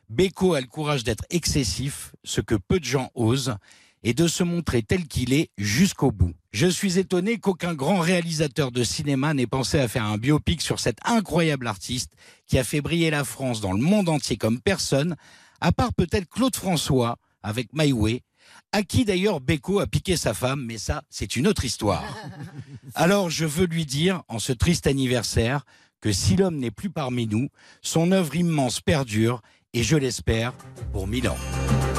[0.10, 3.56] Beko a le courage d'être excessif, ce que peu de gens osent,
[4.04, 6.34] et de se montrer tel qu'il est jusqu'au bout.
[6.52, 10.80] Je suis étonné qu'aucun grand réalisateur de cinéma n'ait pensé à faire un biopic sur
[10.80, 12.14] cet incroyable artiste
[12.48, 15.16] qui a fait briller la France dans le monde entier comme personne,
[15.60, 18.24] à part peut-être Claude François avec My Way,
[18.72, 22.04] à qui d'ailleurs Beko a piqué sa femme, mais ça, c'est une autre histoire.
[22.96, 25.64] Alors je veux lui dire, en ce triste anniversaire,
[26.02, 27.50] que si l'homme n'est plus parmi nous,
[27.82, 29.42] son œuvre immense perdure,
[29.74, 30.54] et je l'espère,
[30.92, 31.38] pour mille ans.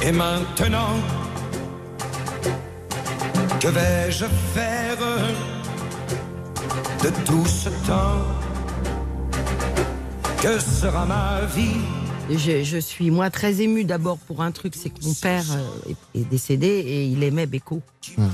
[0.03, 0.95] Et maintenant,
[3.59, 4.97] que vais-je faire
[7.03, 8.25] de tout ce temps?
[10.41, 12.06] Que sera ma vie?
[12.29, 15.91] Je, je suis moi très émue d'abord pour un truc, c'est que mon père euh,
[16.13, 17.81] est, est décédé et il aimait Beko.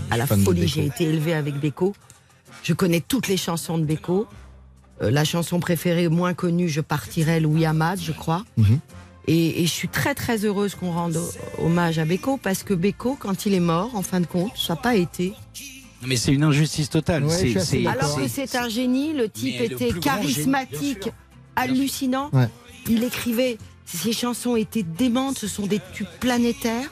[0.10, 1.94] à la folie, j'ai été élevée avec Beko.
[2.64, 4.26] Je connais toutes les chansons de Beko.
[5.02, 8.46] Euh, la chanson préférée, moins connue, Je partirai, Louis Hamad, je crois.
[8.58, 8.80] Mhm.
[9.28, 11.32] Et, et je suis très très heureuse qu'on rende ho-
[11.66, 14.74] hommage à Beko parce que Beko, quand il est mort, en fin de compte, ça
[14.74, 15.34] n'a pas été.
[16.06, 17.24] Mais c'est une injustice totale.
[17.26, 21.10] Ouais, C'est- Alors que c'est- un génie, le type Mais était charismatique,
[21.56, 22.30] hallucinant.
[22.34, 22.50] Ouais.
[22.90, 26.92] Il écrivait, ses chansons étaient démentes, ce sont des tubes planétaires.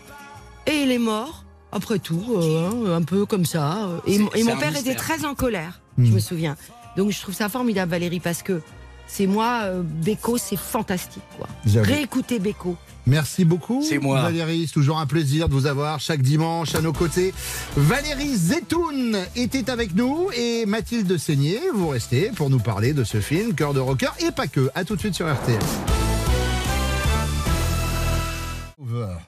[0.67, 3.89] Et il est mort, après tout, euh, hein, un peu comme ça.
[4.05, 6.05] Et, mon- et père était très en colère, Hmm.
[6.05, 6.55] je me souviens.
[6.97, 8.61] Donc je trouve ça formidable, Valérie, parce que
[9.07, 11.23] c'est moi, euh, Beko, c'est fantastique.
[11.37, 11.47] quoi.
[11.83, 12.75] Réécoutez Beko.
[13.07, 13.81] Merci beaucoup.
[13.81, 14.21] C'est moi.
[14.21, 17.33] Valérie, c'est toujours un plaisir de vous avoir chaque dimanche à nos côtés.
[17.75, 23.19] Valérie Zetoun était avec nous et Mathilde Seigné, vous restez pour nous parler de ce
[23.19, 24.69] film Cœur de rocker et pas que.
[24.75, 25.59] À tout de suite sur RTL.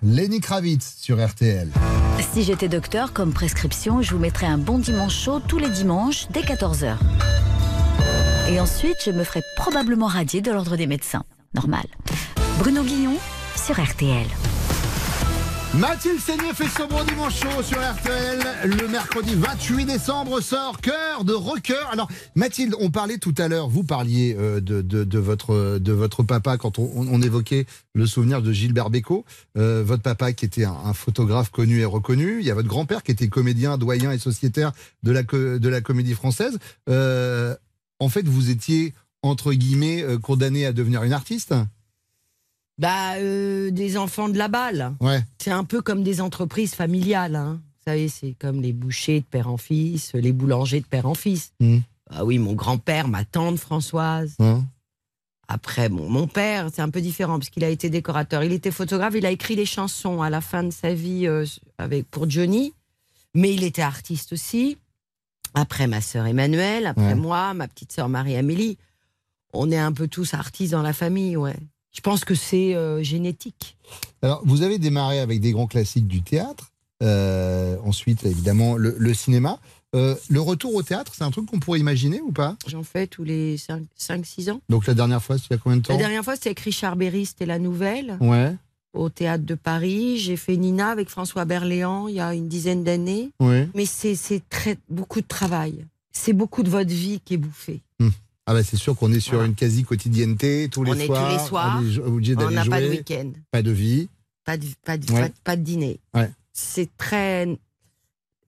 [0.02, 1.70] Lenny Kravitz sur RTL.
[2.34, 6.28] Si j'étais docteur, comme prescription, je vous mettrais un bon dimanche chaud tous les dimanches
[6.30, 6.98] dès 14h.
[8.50, 11.24] Et ensuite, je me ferais probablement radier de l'ordre des médecins.
[11.54, 11.86] Normal.
[12.60, 13.16] Bruno Guillon
[13.56, 14.28] sur RTL.
[15.80, 18.40] Mathilde Seigné fait son bon dimanche sur RTL.
[18.66, 21.90] Le mercredi 28 décembre sort Cœur de rocker.
[21.92, 26.22] Alors Mathilde, on parlait tout à l'heure, vous parliez euh, de, de, votre, de votre
[26.22, 29.26] papa quand on, on évoquait le souvenir de Gilbert Bécaud.
[29.58, 32.38] Euh, votre papa qui était un, un photographe connu et reconnu.
[32.40, 35.82] Il y a votre grand-père qui était comédien, doyen et sociétaire de la, de la
[35.82, 36.60] comédie française.
[36.88, 37.56] Euh,
[38.00, 41.56] en fait, vous étiez, entre guillemets, euh, condamné à devenir une artiste
[42.80, 44.94] Bah, euh, des enfants de la balle.
[45.00, 45.24] Ouais.
[45.40, 47.36] C'est un peu comme des entreprises familiales.
[47.36, 47.62] hein.
[47.86, 51.14] Vous savez, c'est comme les bouchers de père en fils, les boulangers de père en
[51.14, 51.52] fils.
[52.10, 54.36] Ah oui, mon grand-père, ma tante Françoise.
[55.48, 58.44] Après, bon, mon père, c'est un peu différent parce qu'il a été décorateur.
[58.44, 61.46] Il était photographe, il a écrit les chansons à la fin de sa vie euh,
[61.78, 62.74] avec, pour Johnny,
[63.36, 64.78] mais il était artiste aussi.
[65.54, 67.16] Après, ma sœur Emmanuelle, après Ouais.
[67.16, 68.78] moi, ma petite sœur Marie-Amélie.
[69.54, 71.58] On est un peu tous artistes dans la famille, ouais.
[71.94, 73.78] Je pense que c'est euh, génétique.
[74.22, 76.72] Alors, vous avez démarré avec des grands classiques du théâtre.
[77.02, 79.60] Euh, ensuite, évidemment, le, le cinéma.
[79.96, 82.56] Euh, le retour au théâtre, c'est un truc qu'on pourrait imaginer ou pas?
[82.68, 84.62] J'en fais tous les 5-6 ans.
[84.70, 85.94] Donc, la dernière fois, c'était il y a combien de temps?
[85.94, 88.56] La dernière fois, c'était avec Richard Berry, c'était la nouvelle, Ouais,
[88.94, 90.18] au théâtre de Paris.
[90.18, 93.30] J'ai fait Nina avec François Berléand il y a une dizaine d'années.
[93.40, 93.68] ouais.
[93.76, 94.16] Mais c'est
[94.90, 95.86] beaucoup de travail.
[96.12, 97.82] C'est beaucoup de votre vie qui est bouffée.
[98.46, 99.48] Ah, bah, c'est sûr qu'on est sur Voilà.
[99.48, 101.32] une quasi-quotidienneté, tous les On est tous soirs.
[101.32, 101.82] les soirs.
[102.10, 104.10] on n'a pas de week-end, Pas de vie.
[104.46, 105.22] pas de, pas de, Ouais.
[105.22, 106.00] pas de- pas de dîner.
[106.14, 106.30] Ouais.
[106.52, 107.48] C'est très.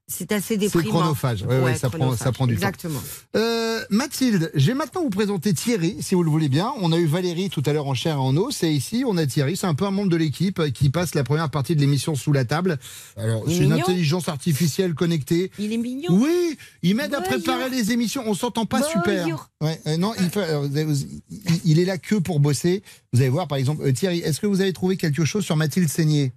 [0.08, 1.00] C'est assez C'est déprimant.
[1.00, 1.42] chronophage.
[1.44, 2.20] Ouais, ouais, ça, prend, chronophage.
[2.24, 3.00] ça prend du Exactement.
[3.00, 3.40] temps.
[3.40, 6.72] Euh, Mathilde, je vais maintenant vous présenter Thierry, si vous le voulez bien.
[6.80, 9.18] On a eu Valérie tout à l'heure en chair et en os, et ici on
[9.18, 11.76] a Thierry, c'est un peu un membre de l'équipe euh, qui passe la première partie
[11.76, 12.78] de l'émission sous la table.
[13.18, 15.50] Alors, c'est une intelligence artificielle connectée.
[15.58, 16.10] Il est mignon.
[16.12, 18.24] Oui, il m'aide à préparer les émissions.
[18.28, 19.50] On s'entend pas super.
[19.64, 20.26] Euh, non, il,
[20.86, 20.94] vous-
[21.32, 22.84] il- il est là que pour bosser.
[23.12, 25.56] Vous allez voir, par exemple, euh, Thierry, est-ce que vous avez trouvé quelque chose sur
[25.56, 26.32] Mathilde Seigné?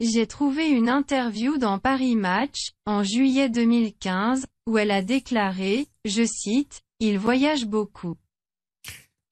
[0.00, 6.24] J'ai trouvé une interview dans Paris Match, en juillet 2015, où elle a déclaré, je
[6.24, 8.16] cite, Il voyage beaucoup.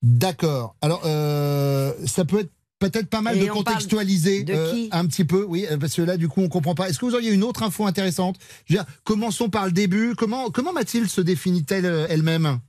[0.03, 0.75] D'accord.
[0.81, 5.25] Alors, euh, ça peut être peut-être pas mal Et de contextualiser de euh, un petit
[5.25, 6.87] peu, oui, parce que là, du coup, on comprend pas.
[6.87, 8.37] Est-ce que vous auriez une autre info intéressante?
[8.65, 10.13] Je veux dire, commençons par le début.
[10.15, 12.59] Comment, comment Mathilde se définit-elle euh, elle-même?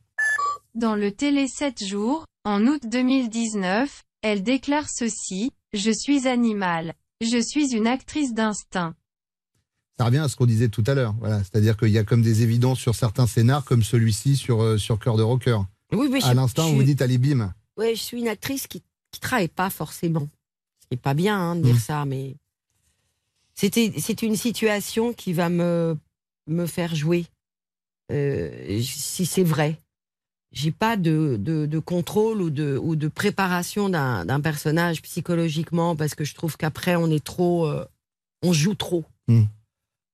[0.75, 6.95] Dans le Télé 7 jours, en août 2019, elle déclare ceci, Je suis animal.
[7.21, 8.95] Je suis une actrice d'instinct.
[9.99, 11.15] Ça revient à ce qu'on disait tout à l'heure.
[11.21, 14.79] Voilà, c'est-à-dire qu'il y a comme des évidences sur certains scénars, comme celui-ci sur euh,
[14.79, 15.59] sur Cœur de Rocker.
[15.93, 17.53] Oui, mais à l'instant, je vous dites allez bim.
[17.77, 20.29] Ouais, je suis une actrice qui qui travaille pas forcément.
[20.91, 21.79] C'est pas bien hein, de dire Mm.
[21.81, 22.37] ça, mais
[23.55, 25.97] c'était c'est une situation qui va me
[26.47, 27.27] me faire jouer.
[28.11, 29.79] Euh, si c'est vrai,
[30.53, 36.15] j'ai pas de, de, de contrôle ou de ou de préparation d'un personnage psychologiquement parce
[36.15, 37.85] que je trouve qu'après on est trop, euh,
[38.43, 39.05] on joue trop.
[39.29, 39.43] Mm.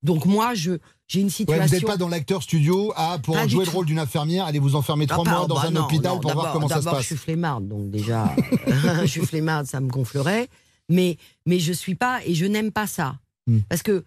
[0.02, 0.72] Donc moi, je
[1.08, 1.66] j'ai une Ouais, situation.
[1.66, 4.44] vous n'êtes pas dans l'acteur studio à pour Pas du jouer le rôle d'une infirmière,
[4.44, 6.52] allez vous enfermer trois Ah, mois pas- dans bah un non, hôpital non, pour voir
[6.52, 7.02] comment ça se D'abord, passe.
[7.02, 8.34] je suis flemmarde, donc déjà,
[9.02, 10.48] je suis flemmarde, ça me gonflerait.
[10.88, 13.16] Mais, mais je suis pas, et je n'aime pas ça.
[13.46, 13.60] Hmm.
[13.68, 14.04] Parce que,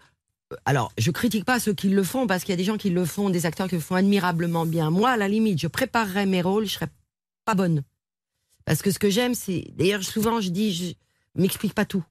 [0.65, 2.89] alors, je critique pas ceux qui le font, parce qu'il y a des gens qui
[2.89, 4.89] le font, des acteurs qui le font admirablement bien.
[4.89, 6.89] Moi, à la limite, je préparerais mes rôles, je serais
[7.45, 7.83] pas bonne.
[8.65, 9.71] Parce que ce que j'aime, c'est.
[9.75, 10.93] D'ailleurs, souvent, je dis, je
[11.39, 12.03] m'explique pas tout.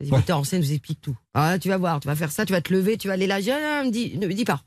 [0.00, 1.16] Les metteurs en scène vous expliquent tout.
[1.34, 3.28] Ah, tu vas voir, tu vas faire ça, tu vas te lever, tu vas aller
[3.28, 3.40] là.
[3.40, 3.50] Je,
[3.84, 4.64] me dis, ne me dis pas.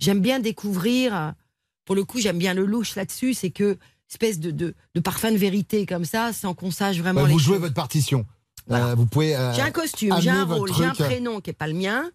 [0.00, 1.14] J'aime bien découvrir.
[1.14, 1.30] euh,
[1.84, 3.34] Pour le coup, j'aime bien le louche là-dessus.
[3.34, 3.78] C'est que
[4.10, 7.22] espèce de, de, de parfum de vérité comme ça, sans qu'on sache vraiment.
[7.22, 8.26] Ouais, les vous jouez votre partition.
[8.70, 9.36] Euh, vous pouvez.
[9.36, 12.10] euh, J'ai un costume, j'ai un rôle, j'ai un prénom qui est pas le mien.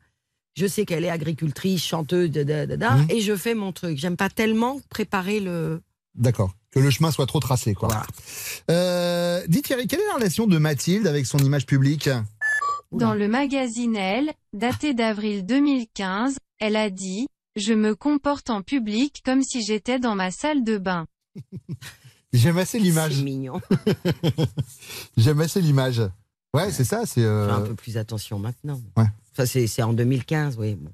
[0.56, 3.06] Je sais qu'elle est agricultrice, chanteuse, da, da, da, da, Mhm.
[3.10, 3.98] et je fais mon truc.
[3.98, 5.82] J'aime pas tellement préparer le.
[6.16, 6.54] D'accord.
[6.72, 7.90] Que le chemin soit trop tracé, quoi.
[8.70, 12.10] Euh, dis Thierry, quelle est la relation de Mathilde avec son image publique?
[12.92, 19.22] Dans le magazine Elle, daté d'avril 2015, elle a dit «Je me comporte en public
[19.26, 21.06] comme si j'étais dans ma salle de bain.
[22.34, 23.14] J'aime assez l'image.
[23.16, 23.62] C'est mignon.
[25.18, 26.02] J'aime assez l'image.
[26.54, 27.06] Ouais, c'est ça.
[27.06, 27.24] C'est.
[27.24, 28.82] euh, un peu plus attention maintenant.
[28.98, 29.06] Ouais.
[29.36, 30.76] Ça, c'est en 2015, oui.
[30.76, 30.92] bon.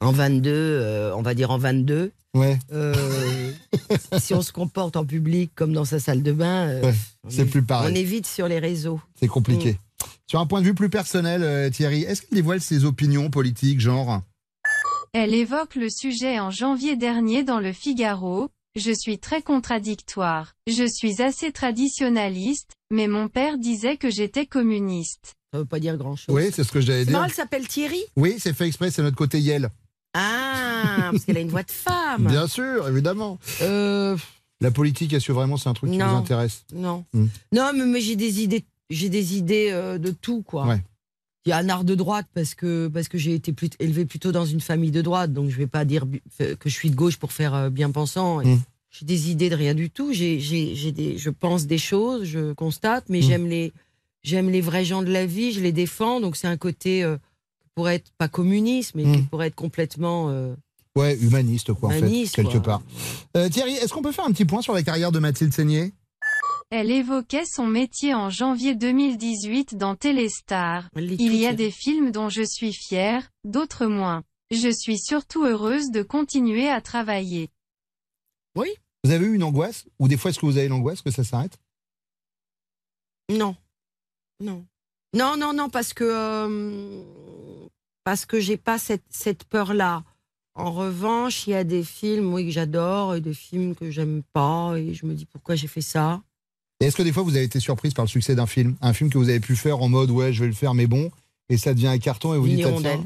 [0.00, 2.12] En 22, euh, on va dire en 22.
[2.34, 2.58] Ouais.
[2.72, 3.52] euh,
[4.18, 6.94] si on se comporte en public comme dans sa salle de bain, euh, Ouais,
[7.28, 7.90] c'est est- plus pareil.
[7.92, 9.00] On est vite sur les réseaux.
[9.18, 9.72] C'est compliqué.
[9.72, 10.04] Mm.
[10.28, 13.80] Sur un point de vue plus personnel, euh, Thierry, est-ce qu'il dévoile ses opinions politiques,
[13.80, 14.20] genre?
[15.14, 18.50] Elle évoque le sujet en janvier dernier dans le Figaro.
[18.78, 20.54] Je suis très contradictoire.
[20.68, 25.34] Je suis assez traditionnaliste, mais mon père disait que j'étais communiste.
[25.52, 26.34] Ça veut pas dire grand-chose.
[26.34, 27.10] Oui, c'est ce que dire.
[27.12, 28.02] marrant, elle s'appelle Thierry?
[28.16, 29.70] Oui, c'est fait exprès, c'est notre côté Yel.
[30.14, 32.26] Ah, parce qu'elle a une voix de femme.
[32.26, 33.38] Bien sûr, évidemment.
[33.62, 34.16] Euh,
[34.60, 36.08] La politique, est-ce que vraiment c'est un truc qui Non.
[36.08, 36.64] vous intéresse?
[36.72, 37.04] Non.
[37.12, 37.26] Hmm.
[37.52, 40.66] Non, mais, mais j'ai des idées, j'ai des idées euh, de tout, quoi.
[40.66, 40.80] Ouais.
[41.48, 44.04] Il y a un art de droite parce que, parce que j'ai été plus, élevé
[44.04, 46.90] plutôt dans une famille de droite, donc je vais pas dire bu- que je suis
[46.90, 48.44] de gauche pour faire euh, bien pensant.
[48.44, 48.60] Mm.
[48.90, 50.12] J'ai des idées de rien du tout.
[50.12, 53.22] J'ai, je pense des choses, je constate, mais Mm.
[53.22, 53.72] j'aime les,
[54.22, 56.20] j'aime les vrais gens de la vie, je les défends.
[56.20, 57.16] Donc c'est un côté euh,
[57.62, 59.26] qui pourrait être pas communiste, mais qui Mm.
[59.28, 60.28] pourrait être complètement.
[60.28, 60.54] euh,
[60.96, 62.72] Ouais, humaniste, quoi, Humaniste, en fait, quelque quoi.
[62.78, 62.82] part.
[63.38, 65.94] Euh, Thierry, est-ce qu'on peut faire un petit point sur la carrière de Mathilde Seigné?
[66.70, 70.90] Elle évoquait son métier en janvier 2018 dans Téléstar.
[70.96, 74.22] Il y a des films dont je suis fière, d'autres moins.
[74.50, 77.48] Je suis surtout heureuse de continuer à travailler.
[78.54, 78.68] Oui.
[79.04, 81.24] Vous avez eu une angoisse Ou des fois, est-ce que vous avez l'angoisse que ça
[81.24, 81.58] s'arrête?
[83.30, 83.56] Non.
[84.40, 84.66] Non.
[85.14, 87.02] Non, non, non, parce que euh,
[88.04, 90.04] parce que j'ai pas cette, cette peur-là.
[90.54, 94.22] En revanche, il y a des films oui, que j'adore et des films que j'aime
[94.32, 96.22] pas et je me dis pourquoi j'ai fait ça?
[96.80, 98.76] Et est-ce que des fois, vous avez été surprise par le succès d'un film?
[98.80, 100.86] Un film que vous avez pu faire en mode, ouais, je vais le faire, mais
[100.86, 101.10] bon,
[101.48, 103.00] et ça devient un carton et vous Une dites, ah, hirondelle.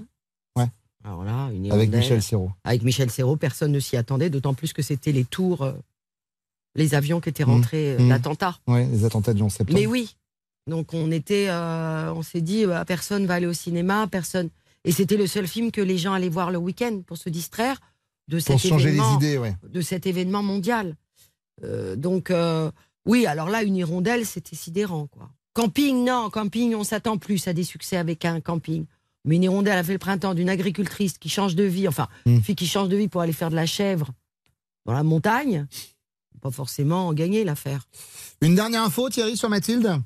[0.57, 0.67] Ouais.
[1.05, 1.91] Alors là, une Avec.
[1.91, 2.53] Michel Serrault.
[2.65, 5.73] Avec Michel Serrault, personne ne s'y attendait, d'autant plus que c'était les tours, euh,
[6.75, 7.51] les avions qui étaient Mmh.
[7.51, 8.09] rentrés, euh, Mmh.
[8.11, 8.59] l'attentat.
[8.67, 9.79] Ouais, les attentats du 11 septembre.
[9.79, 10.17] Mais oui.
[10.69, 14.49] Donc on était, euh, on s'est dit, bah, personne va aller au cinéma, personne.
[14.85, 17.81] Et c'était le seul film que les gens allaient voir le week-end pour se distraire
[18.29, 19.57] de cet changer les événement, idées, ouais.
[19.69, 20.97] de cet événement mondial.
[21.65, 22.31] Euh, donc
[23.07, 25.31] oui, alors là, une hirondelle, c'était sidérant, quoi.
[25.55, 28.87] Camping, non, camping, on s'attend plus à des succès avec un camping.
[29.25, 32.37] Mais une hirondelle a fait le printemps d'une agricultrice qui change de vie, enfin, Hmm.
[32.37, 34.11] une fille qui change de vie pour aller faire de la chèvre
[34.87, 35.67] dans la montagne.
[36.41, 37.87] Pas forcément gagner l'affaire.
[38.41, 40.01] Une dernière info, Thierry, sur Mathilde?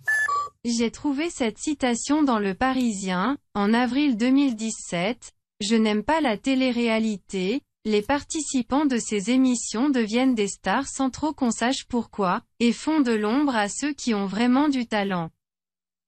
[0.64, 5.32] J'ai trouvé cette citation dans Le Parisien, en avril 2017.
[5.60, 7.62] Je n'aime pas la télé-réalité.
[7.86, 12.98] Les participants de ces émissions deviennent des stars sans trop qu'on sache pourquoi, et font
[13.00, 15.30] de l'ombre à ceux qui ont vraiment du talent.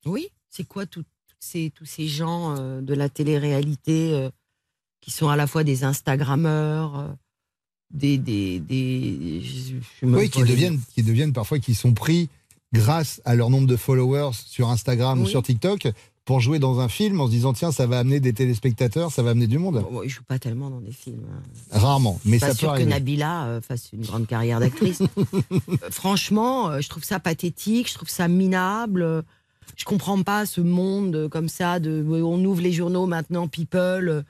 [0.04, 4.28] Oui, c'est quoi tout- toutes ces, tous ces gens euh, de la télé-réalité euh,
[5.00, 7.08] qui sont à la fois des Instagrammeurs, euh,
[7.90, 8.18] des.
[8.18, 12.28] des, des je- je me Oui, qui deviennent, qui deviennent parfois, qui sont pris
[12.72, 15.86] grâce à leur nombre de followers sur Instagram ou sur TikTok
[16.28, 19.22] pour jouer dans un film en se disant tiens ça va amener des téléspectateurs, ça
[19.22, 19.82] va amener du monde.
[19.90, 21.24] Bon, ils jouent pas tellement dans des films.
[21.32, 21.40] hein.
[21.70, 22.90] Rarement, mais pas ça peut sûr que arriver.
[22.90, 25.00] Nabila euh, fasse une grande carrière d'actrice.
[25.52, 29.24] Euh, franchement, euh, je trouve ça pathétique, je trouve ça minable.
[29.76, 31.80] Je comprends pas ce monde comme ça.
[31.80, 34.24] De, on ouvre les journaux maintenant, People,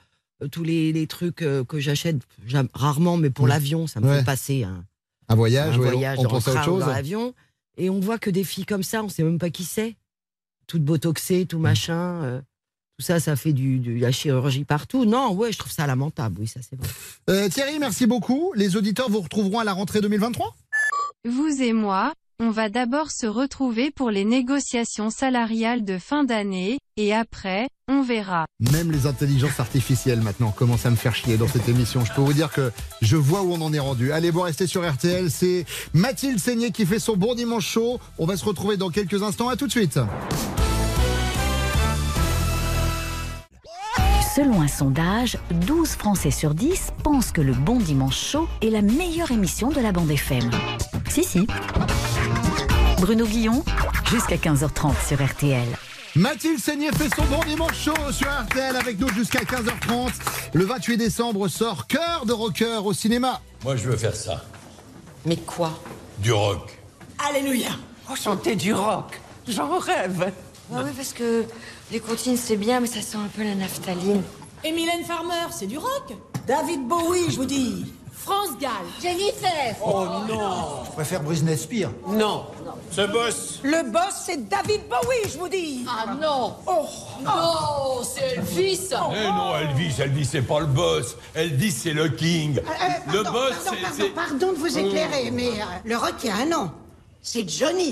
[0.53, 4.19] tous les, les trucs que j'achète j'a- rarement, mais pour l'avion, ça me Ouais.
[4.21, 4.85] fait passer un,
[5.29, 6.81] Un voyage, un ouais, voyage on, pense à autre chose.
[6.81, 7.35] dans l'avion.
[7.77, 9.97] Et on voit que des filles comme ça, on sait même pas qui c'est.
[10.69, 11.47] Toutes botoxées, Mm.
[11.49, 12.23] tout machin.
[12.23, 12.41] euh,
[12.99, 15.05] tout ça, ça fait du, de la chirurgie partout.
[15.05, 16.37] Non, ouais, je trouve ça lamentable.
[16.41, 16.89] Oui, ça c'est vrai.
[17.31, 18.53] Euh, Thierry, merci beaucoup.
[18.57, 20.55] Les auditeurs vous retrouveront à la rentrée 2023
[21.25, 26.79] Vous et moi, on va d'abord se retrouver pour les négociations salariales de fin d'année,
[26.97, 28.47] et après, on verra.
[28.73, 32.05] Même les intelligences artificielles maintenant commencent à me faire chier dans cette émission.
[32.05, 32.71] Je peux vous dire que
[33.03, 34.13] je vois où on en est rendu.
[34.13, 35.31] Allez, bon, restez sur RTL.
[35.31, 35.65] C'est
[35.95, 37.99] Mathilde Seigné qui fait son bon dimanche chaud.
[38.19, 39.49] On va se retrouver dans quelques instants.
[39.49, 39.99] À tout de suite.
[44.37, 45.37] Selon un sondage,
[45.67, 49.81] 12 Français sur 10 pensent que le Bon Dimanche Chaud est la meilleure émission de
[49.81, 50.49] la bande FM.
[51.09, 51.47] Si, si.
[53.01, 53.65] Bruno Guillon,
[54.11, 55.69] jusqu'à 15h30 sur RTL.
[56.17, 60.11] Mathilde Seigné fait son bon dimanche chaud sur RTL avec nous jusqu'à 15h30.
[60.55, 63.41] Le 28 décembre sort Cœur de rocker au cinéma.
[63.65, 64.45] Moi, je veux faire ça.
[65.25, 65.79] Mais quoi?
[66.19, 66.77] Du rock.
[67.29, 67.71] Alléluia
[68.17, 70.33] Chanter du rock, j'en rêve.
[70.75, 71.45] Ah oui, parce que
[71.93, 74.23] les comptines c'est bien, mais ça sent un peu la naphtaline.
[74.65, 76.15] Et Mylène Farmer, c'est du rock?
[76.47, 77.85] David Bowie, je vous dis
[78.29, 78.71] France Gall
[79.03, 81.91] Jennifer Oh non Je préfère Britney Spears.
[82.09, 82.45] Non
[82.91, 83.61] Ce boss.
[83.63, 86.85] Le boss, c'est David Bowie, je vous dis Ah non Oh
[87.27, 91.17] Oh, c'est Elvis Eh non, Elvis, Elvis, c'est pas le boss.
[91.35, 92.59] Elvis, c'est le king.
[92.59, 92.63] Euh,
[93.13, 94.09] le pardon, boss, pardon, c'est- pardon, c'est.
[94.11, 96.71] pardon de vous éclairer, mais euh, le rock, il y a un nom.
[97.23, 97.91] C'est Johnny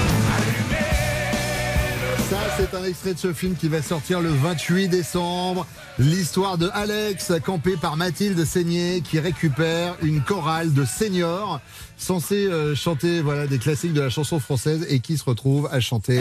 [2.31, 5.67] Ça, c'est un extrait de ce film qui va sortir le 28 décembre.
[5.99, 11.59] L'histoire de Alex, campé par Mathilde Seigné, qui récupère une chorale de seniors
[11.97, 15.81] censés euh, chanter voilà, des classiques de la chanson française et qui se retrouve à
[15.81, 16.21] chanter.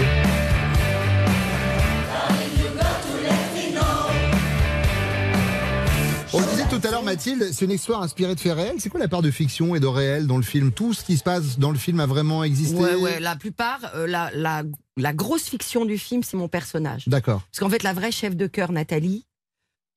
[6.31, 8.75] On le disait tout à l'heure, Mathilde, c'est une histoire inspirée de faits réels.
[8.79, 10.71] C'est quoi la part de fiction et de réel dans le film?
[10.71, 12.77] Tout ce qui se passe dans le film a vraiment existé?
[12.77, 14.63] Ouais, ouais, la plupart, euh, la, la,
[14.95, 17.07] la grosse fiction du film, c'est mon personnage.
[17.07, 17.41] D'accord.
[17.51, 19.25] Parce qu'en fait, la vraie chef de cœur, Nathalie,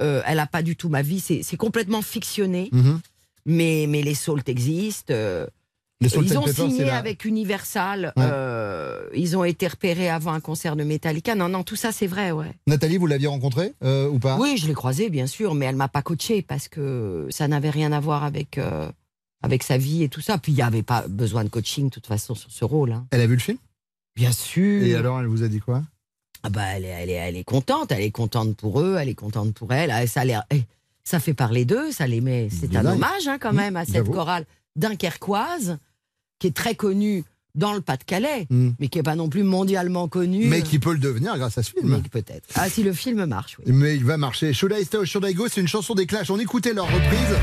[0.02, 2.68] euh, elle n'a pas du tout ma vie, c'est complètement fictionné.
[2.72, 3.00] Mhm.
[3.46, 5.12] Mais, mais les Salt existent.
[5.14, 5.46] euh,
[6.00, 8.12] Les Salt ils ont Pepper, signé la- avec Universal.
[8.16, 8.24] Ouais.
[8.30, 11.34] euh, ils ont été repérés avant un concert de Metallica.
[11.34, 12.52] Non, non, tout ça, c'est vrai, ouais.
[12.66, 14.36] Nathalie, vous l'aviez rencontrée ou pas?
[14.38, 17.70] Oui, je l'ai croisée, bien sûr, mais elle m'a pas coaché parce que ça n'avait
[17.70, 18.60] rien à voir avec,
[19.42, 20.36] avec sa vie et tout ça.
[20.36, 22.92] Puis il n'y avait pas besoin de coaching, de toute façon, sur ce rôle.
[22.92, 23.06] hein.
[23.12, 23.58] Elle a vu le film?
[24.14, 24.82] Bien sûr.
[24.84, 25.82] Et alors, elle vous a dit quoi?
[26.42, 29.08] Ah bah, elle, est, elle, est, elle est contente, elle est contente pour eux, elle
[29.08, 29.90] est contente pour elle.
[29.90, 30.62] Ah, Ça, a l'air- eh,
[31.04, 32.48] ça fait parler d'eux, ça les met.
[32.50, 34.44] C'est un hommage hein, quand même à cette chorale
[34.76, 35.78] dunkerquoise
[36.38, 37.24] qui est très connue
[37.54, 38.70] dans le Pas-de-Calais, Mmh.
[38.78, 40.46] mais qui est pas non plus mondialement connue.
[40.46, 41.88] Mais qui peut le devenir grâce à ce film.
[41.88, 42.46] Mais peut-être.
[42.54, 43.72] Ah, si le film marche, oui.
[43.72, 44.52] Mais il va marcher.
[44.52, 46.30] Should I Stay or Should I Go C'est une chanson des Clash.
[46.30, 47.36] On écoutait leur reprise.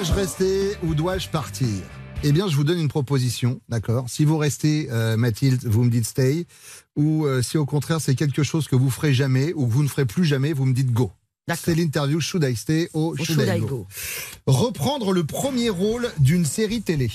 [0.00, 1.68] Dois-je rester ou dois-je partir?
[2.22, 4.08] Eh bien, je vous donne une proposition, d'accord?
[4.08, 6.46] Si vous restez, euh, Mathilde, vous me dites stay,
[6.96, 9.82] ou euh, si au contraire c'est quelque chose que vous ferez jamais ou que vous
[9.82, 11.12] ne ferez plus jamais, vous me dites go.
[11.54, 13.66] C'est l'interview Should I Stay ou Should, Should I, I go.
[13.66, 13.86] Go.
[14.46, 17.10] Reprendre le premier rôle d'une série télé.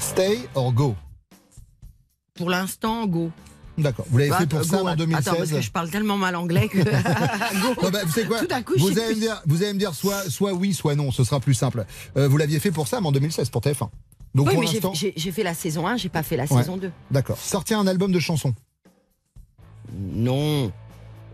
[0.00, 0.96] Stay or go?
[2.34, 3.30] Pour l'instant, go.
[3.76, 4.06] D'accord.
[4.08, 5.90] Vous l'avez Bah, fait pour go, ça en att- 2016 Attends, parce que je parle
[5.90, 6.78] tellement mal anglais que.
[7.82, 9.72] Non, bah, vous savez quoi Tout d'un coup, vous, je allez me dire, vous allez
[9.72, 11.84] me dire soit, soit oui, soit non, ce sera plus simple.
[12.16, 13.88] Euh, vous l'aviez fait pour ça en 2016, pour TF1.
[14.34, 14.66] Donc oui, mais
[15.16, 16.58] j'ai- fait la saison 1, j'ai pas fait la Ouais.
[16.60, 16.90] saison 2.
[17.10, 17.38] D'accord.
[17.38, 18.54] Sortir un album de chansons.
[19.92, 20.72] Non.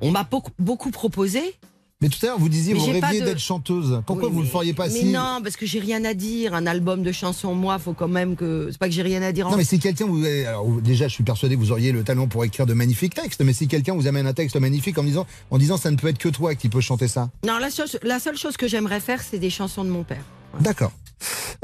[0.01, 0.27] On m'a
[0.59, 1.55] beaucoup proposé.
[2.03, 4.01] Mais tout à l'heure, vous disiez, Mais vous rêviez de- d'être chanteuse.
[4.07, 6.03] Pourquoi Oui, vous ne mais- le feriez pas Mais si non, parce que j'ai rien
[6.07, 6.55] à dire.
[6.55, 8.69] Un album de chansons, moi, faut quand même que.
[8.73, 9.47] C'est pas que j'ai rien à dire.
[9.47, 10.25] en- Non, mais si quelqu'un vous.
[10.25, 13.43] Alors, déjà, je suis persuadé que vous auriez le talent pour écrire de magnifiques textes,
[13.45, 16.09] mais si quelqu'un vous amène un texte magnifique en disant, en disant ça ne peut
[16.09, 17.29] être que toi qui peux chanter ça.
[17.47, 17.69] Non, la,
[18.03, 20.25] la seule chose que j'aimerais faire, c'est des chansons de mon père.
[20.59, 20.93] D'accord.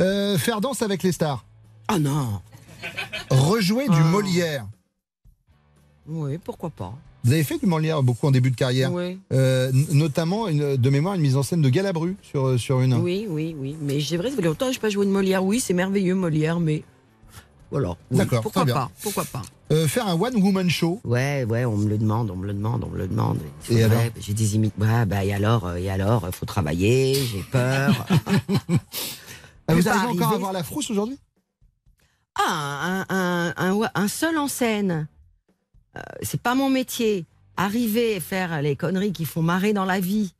[0.02, 1.46] Euh, faire danse avec les stars.
[1.88, 2.40] Ah non.
[3.30, 4.04] Rejouer du Ah.
[4.10, 4.66] Molière.
[6.06, 6.92] Oui, pourquoi pas.
[7.26, 8.92] Vous avez fait du Molière beaucoup en début de carrière.
[8.92, 9.18] Oui.
[9.32, 12.94] Euh, notamment, une- de mémoire, une mise en scène de Galabru sur, euh, sur une.
[12.94, 13.76] Oui, oui, oui.
[13.82, 15.44] Mais c'est vrai, ça fait longtemps que je n'ai pas joué de Molière.
[15.44, 16.84] Oui, c'est merveilleux, Molière, mais.
[17.72, 17.96] Voilà.
[18.12, 18.74] Oui, D'accord, Pourquoi très bien.
[18.74, 21.00] pas Pourquoi pas Euh, faire un one-woman show.
[21.02, 23.38] Ouais, ouais, on me le demande, on me le demande, on me le demande.
[23.70, 24.74] Et alors J'ai des imites.
[24.78, 28.06] Ouais, bah, et alors, et alors, faut travailler, j'ai peur.
[29.68, 31.18] Ah, vous arrivez encore à avoir la frousse aujourd'hui?
[32.36, 35.08] Ah, un, un, un, un seul en scène,
[36.22, 37.24] c'est pas mon métier.
[37.58, 40.34] Arriver et faire les conneries qui font marrer dans la vie,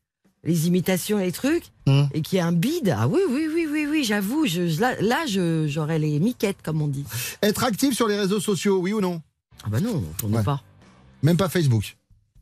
[0.44, 2.09] les imitations et les trucs, Hum.
[2.12, 5.24] et qu'il y ait un bide, ah oui, oui, oui, oui, oui, j'avoue, je, là,
[5.66, 7.04] j'aurais les miquettes, comme on dit.
[7.42, 9.22] Être actif sur les réseaux sociaux, oui ou non?
[9.64, 10.42] Ah bah non, on Ouais.
[10.42, 10.62] pas.
[11.22, 11.96] Même pas Facebook.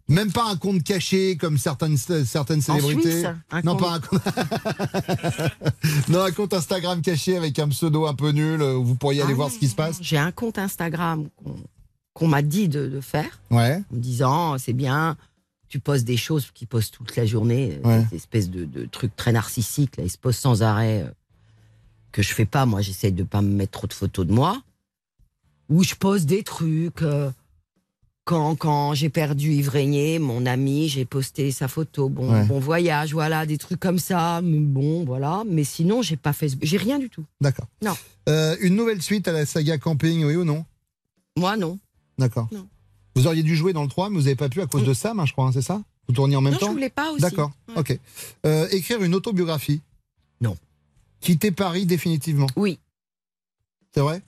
[0.09, 3.11] Même pas un compte caché comme certaines, certaines En célébrités.
[3.13, 4.23] Suisse, un non, compte- pas un compte.
[6.09, 9.23] non, un compte Instagram caché avec un pseudo un peu nul euh, où vous pourriez
[9.23, 9.99] aller Ah voir non, ce qui se passe.
[10.01, 11.29] J'ai un compte Instagram
[12.15, 13.83] qu'on m'a dit de, de faire, Ouais.
[13.93, 15.17] en me disant, c'est bien,
[15.69, 18.07] tu postes des choses qui posent toute la journée, euh, Ouais.
[18.11, 19.97] des espèces de, de trucs très narcissiques.
[19.97, 21.11] Là, ils se posent sans arrêt euh,
[22.13, 22.65] que je fais pas.
[22.67, 24.63] Moi, j'essaye de pas me mettre trop de photos de moi.
[25.69, 27.03] Où je pose des trucs.
[27.03, 27.31] euh,
[28.27, 32.09] quand quand j'ai perdu Yves Régnier, mon ami, j'ai posté sa photo.
[32.09, 32.47] Bon, Ouais.
[32.47, 34.41] bon voyage, voilà, des trucs comme ça.
[34.43, 35.43] mais Bon, voilà.
[35.47, 36.49] Mais sinon, j'ai pas fait.
[36.63, 37.25] J'ai rien du tout.
[37.41, 37.67] D'accord.
[37.83, 37.95] Non.
[38.29, 40.65] Euh, une nouvelle suite à la saga Camping, oui ou non?
[41.37, 41.79] Moi, non.
[42.19, 42.49] D'accord.
[43.17, 44.93] Vous auriez dû jouer dans le 3, mais vous n'avez pas pu à cause de
[44.93, 46.91] Sam, hein, je crois, hein, c'est ça Vous tourniez en même Non, je temps voulais
[46.91, 47.21] pas aussi.
[47.21, 47.99] D'accord, ok.
[48.47, 49.81] Euh, écrire une autobiographie
[50.41, 50.57] Non.
[51.21, 52.79] Quitter Paris définitivement Oui.
[53.95, 54.21] C'est vrai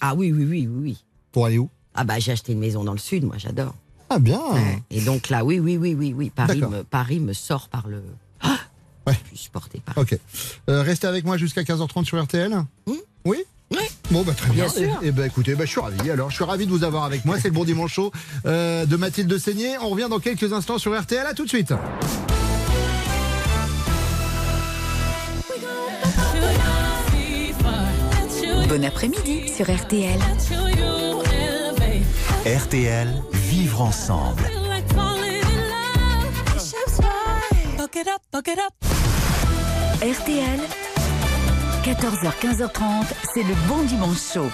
[0.00, 1.04] Ah oui, oui, oui, oui, oui.
[1.32, 3.74] Pour aller où Ah bah j'ai acheté une maison dans le sud, moi j'adore.
[4.10, 4.40] Ah bien
[4.90, 6.30] Et donc là, oui, oui, oui, oui, oui.
[6.30, 8.02] Paris me, Paris me sort par le.
[8.40, 8.58] Ah
[9.06, 9.14] Ouais.
[9.24, 9.96] Je suis supporté par.
[9.96, 10.18] Ok.
[10.68, 12.54] Euh, restez avec moi jusqu'à 15h30 sur RTL
[12.86, 13.38] Oui Oui.
[14.10, 14.64] Bon, bah très bien.
[14.64, 14.98] Bien sûr.
[15.02, 16.10] Et, et bah écoutez, bah, je suis ravi.
[16.10, 17.36] Alors, je suis ravi de vous avoir avec moi.
[17.40, 18.10] C'est le bon dimanche chaud
[18.46, 19.78] euh, de Mathilde Seigné.
[19.80, 21.26] On revient dans quelques instants sur RTL.
[21.26, 21.72] À tout de suite.
[28.68, 30.18] Bon après-midi sur RTL.
[32.46, 34.42] RTL, vivre ensemble.
[40.02, 40.60] RTL,
[41.84, 44.50] 14h, 15h30, c'est le bon dimanche chaud.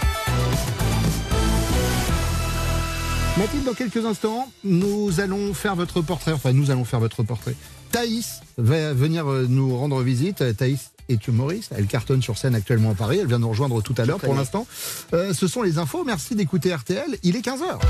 [3.37, 6.31] Mathilde, dans quelques instants, nous allons faire votre portrait.
[6.31, 7.57] Enfin, nous allons faire votre portrait.
[7.91, 10.41] Thaïs va venir euh, nous rendre visite.
[10.41, 11.73] Euh, Thaïs est humoriste.
[11.77, 13.19] Elle cartonne sur scène actuellement à Paris.
[13.21, 14.65] Elle vient nous rejoindre tout à l'heure pour l'instant.
[15.13, 16.05] Euh, ce sont les infos.
[16.05, 17.19] Merci d'écouter RTL.
[17.25, 17.81] Il est 15h.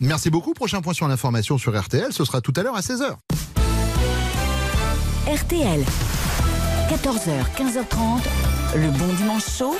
[0.00, 0.54] Merci beaucoup.
[0.54, 3.16] Prochain point sur l'information sur RTL, ce sera tout à l'heure à 16h.
[5.26, 5.82] RTL,
[6.90, 8.20] 14h, 15h30,
[8.76, 9.74] le bon dimanche chaud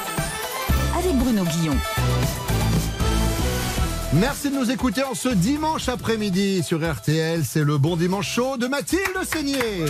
[0.98, 1.76] avec Bruno Guillon.
[4.14, 7.42] Merci de nous écouter en ce dimanche après-midi sur RTL.
[7.44, 9.84] C'est le bon dimanche chaud de Mathilde Seigné.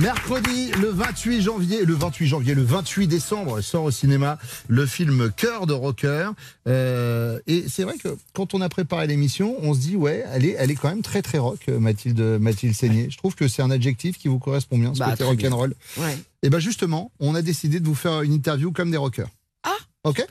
[0.00, 4.38] Mercredi, le 28 janvier, le 28 janvier, le 28 décembre sort au cinéma
[4.68, 6.30] le film Cœur de rocker.
[6.66, 10.46] Euh, et c'est vrai que quand on a préparé l'émission, on se dit ouais, elle
[10.46, 13.08] est, elle est quand même très très rock, Mathilde, Mathilde Seigné.
[13.10, 15.50] Je trouve que c'est un adjectif qui vous correspond bien, ce Bah, côté bien.
[15.50, 15.74] rock'n'roll.
[15.98, 16.16] Ouais.
[16.42, 19.28] Et ben justement, on a décidé de vous faire une interview comme des rockers.
[19.64, 20.24] Ah, ok.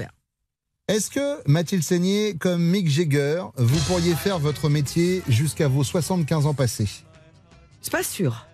[0.88, 6.47] Est-ce que Mathilde Seigné, comme Mick Jagger, vous pourriez faire votre métier jusqu'à vos 75
[6.47, 6.89] ans passés?
[7.82, 8.47] C'est pas sûr.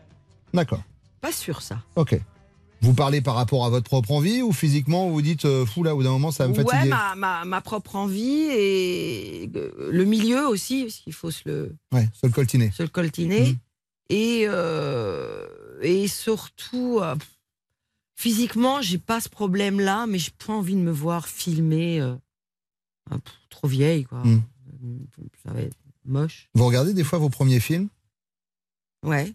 [0.53, 0.83] D'accord.
[1.25, 1.81] Pas sûr ça.
[1.95, 2.19] Ok.
[2.81, 5.93] Vous parlez par rapport à votre propre envie ou physiquement vous dites euh, fou là
[5.95, 9.49] au bout d'un moment ça va me Ouais, fatiguer ma, ma, ma propre envie et
[9.55, 12.69] euh, le milieu aussi, parce qu'il faut se le, Ouais, se le coltiner.
[12.71, 13.47] se le coltiner.
[13.53, 13.57] Mhm.
[14.09, 15.47] Et, euh,
[15.81, 17.15] et surtout, euh,
[18.15, 22.03] physiquement, j'ai pas ce problème-là, mais j'ai pas envie de me voir filmer
[23.09, 23.19] pff,
[23.49, 24.19] trop vieille, quoi.
[24.23, 24.43] Mhm.
[25.43, 26.49] Ça va être moche.
[26.53, 27.87] Vous regardez des fois vos premiers films?
[29.03, 29.33] Ouais.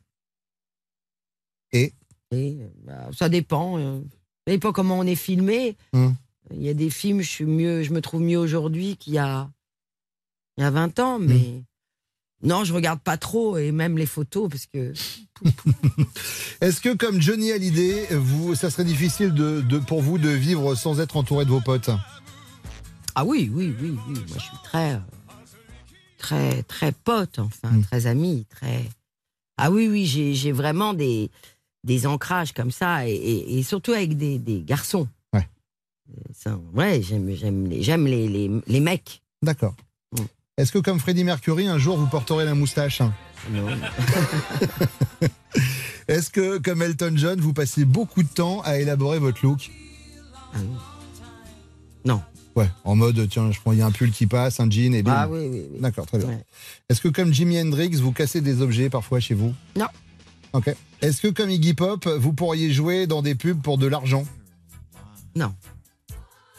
[1.73, 1.93] Et?
[2.33, 3.79] Et, bah, ça dépend.
[3.79, 4.01] euh,
[4.47, 5.77] ça dépend comment on est filmé.
[5.93, 6.15] Hum.
[6.53, 9.19] Il y a des films, je suis mieux, je me trouve mieux aujourd'hui qu'il y
[9.19, 9.49] a,
[10.57, 11.63] il y a 20 ans, mais
[12.43, 14.93] non, je regarde pas trop et même les photos parce que
[16.61, 20.75] Est-ce que comme Johnny Hallyday, vous, ça serait difficile de, de- pour vous de vivre
[20.75, 21.91] sans être entouré de vos potes?
[23.15, 24.99] Ah oui, oui, oui, oui, moi je suis très, euh,
[26.19, 27.83] très, très pote, enfin Mm.
[27.83, 28.85] très ami, très.
[29.57, 31.31] Ah oui, oui, j'ai j'ai vraiment des
[31.85, 35.09] des ancrages comme ça et, et- et surtout avec des, des garçons.
[35.33, 35.49] Ouais.
[36.11, 39.23] Euh, ça, ouais, j'aime j'aime les j'aime les, les, les mecs.
[39.43, 39.75] D'accord.
[40.13, 40.25] Mm.
[40.59, 43.01] Est-ce que comme Freddie Mercury, un jour vous porterez la moustache?
[43.51, 43.67] Non.
[46.09, 49.71] Est-ce que comme Elton John, vous passez beaucoup de temps à élaborer votre look?
[50.53, 50.77] Ah non.
[52.05, 52.23] Non.
[52.57, 54.93] Ouais, en mode tiens, je prends il y a un pull qui passe, un jean
[54.95, 55.13] et bim.
[55.15, 55.81] Ah oui, oui, oui.
[55.81, 56.29] D'accord, très bien.
[56.29, 56.45] Ouais.
[56.89, 59.55] Est-ce que comme Jimi Hendrix, vous cassez des objets parfois chez vous?
[59.77, 59.87] Non.
[60.53, 60.75] Ok.
[61.01, 64.25] Est-ce que comme Iggy Pop, vous pourriez jouer dans des pubs pour de l'argent?
[65.35, 65.55] Non.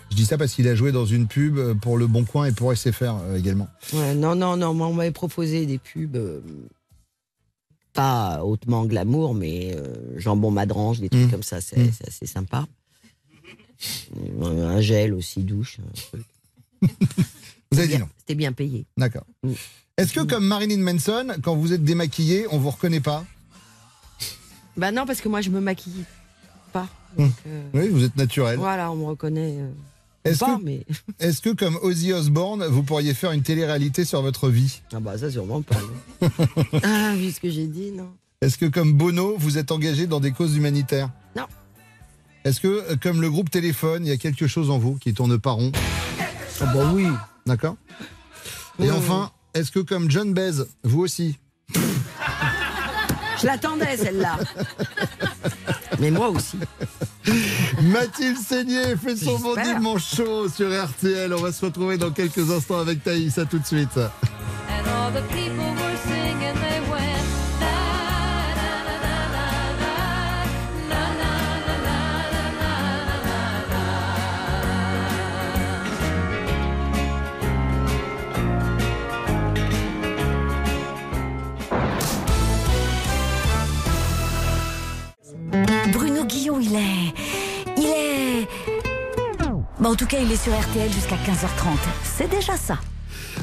[0.10, 2.52] Je dis ça parce qu'il a joué dans une pub pour Le Bon Coin et
[2.52, 3.70] pour SFR euh, également.
[3.94, 4.74] Ouais, non, non, non.
[4.74, 6.42] Moi, on m'avait proposé des pubs, euh,
[7.94, 11.32] pas hautement glamour, mais euh, jambon madrange, des trucs Mm.
[11.32, 11.92] comme ça, c'est Mm.
[11.98, 12.68] c'est assez sympa.
[14.44, 15.78] Un gel aussi, douche.
[16.82, 18.10] Vous avez dit Bien- non.
[18.20, 18.86] C'était bien payé.
[18.98, 19.26] D'accord.
[19.44, 19.52] Mm.
[19.98, 23.26] Est-ce que comme Marilyn Manson, quand vous êtes démaquillé, on vous reconnaît pas?
[24.78, 26.06] Bah non, parce que moi, je me maquille
[26.74, 26.88] pas.
[27.18, 28.58] Donc, euh, Oui, vous êtes naturel.
[28.58, 29.58] voilà, on me reconnaît.
[29.60, 29.70] euh,
[30.24, 30.86] Est-ce pas, que, mais.
[31.20, 34.82] est-ce que comme Ozzy Osbourne, vous pourriez faire une télé-réalité sur votre vie?
[34.94, 35.76] Ah bah ça, sûrement pas.
[36.22, 36.30] non.
[36.84, 38.10] ah, vu ce que j'ai dit, non.
[38.42, 41.10] Est-ce que comme Bono, vous êtes engagé dans des causes humanitaires?
[41.36, 41.46] Non.
[42.46, 45.14] Est-ce que euh, comme le groupe Téléphone, il y a quelque chose en vous qui
[45.14, 45.72] tourne pas rond?
[46.62, 47.06] Ah bah oui.
[47.46, 47.76] D'accord?
[48.82, 51.38] Et enfin, est-ce que comme John Baez, vous aussi?
[53.42, 54.38] Je l'attendais, celle-là.
[56.00, 56.58] Mais moi aussi.
[57.82, 61.34] Mathilde Seigné fait son bon dimanche chaud sur RTL.
[61.34, 63.38] On va se retrouver dans quelques instants avec Thaïs.
[63.38, 63.98] À tout de suite.
[63.98, 66.41] And all the people were singing,
[86.60, 87.14] Il est.
[87.78, 88.48] Il est.
[89.84, 91.78] En tout cas, il est sur RTL jusqu'à 15h30.
[92.04, 92.78] C'est déjà ça.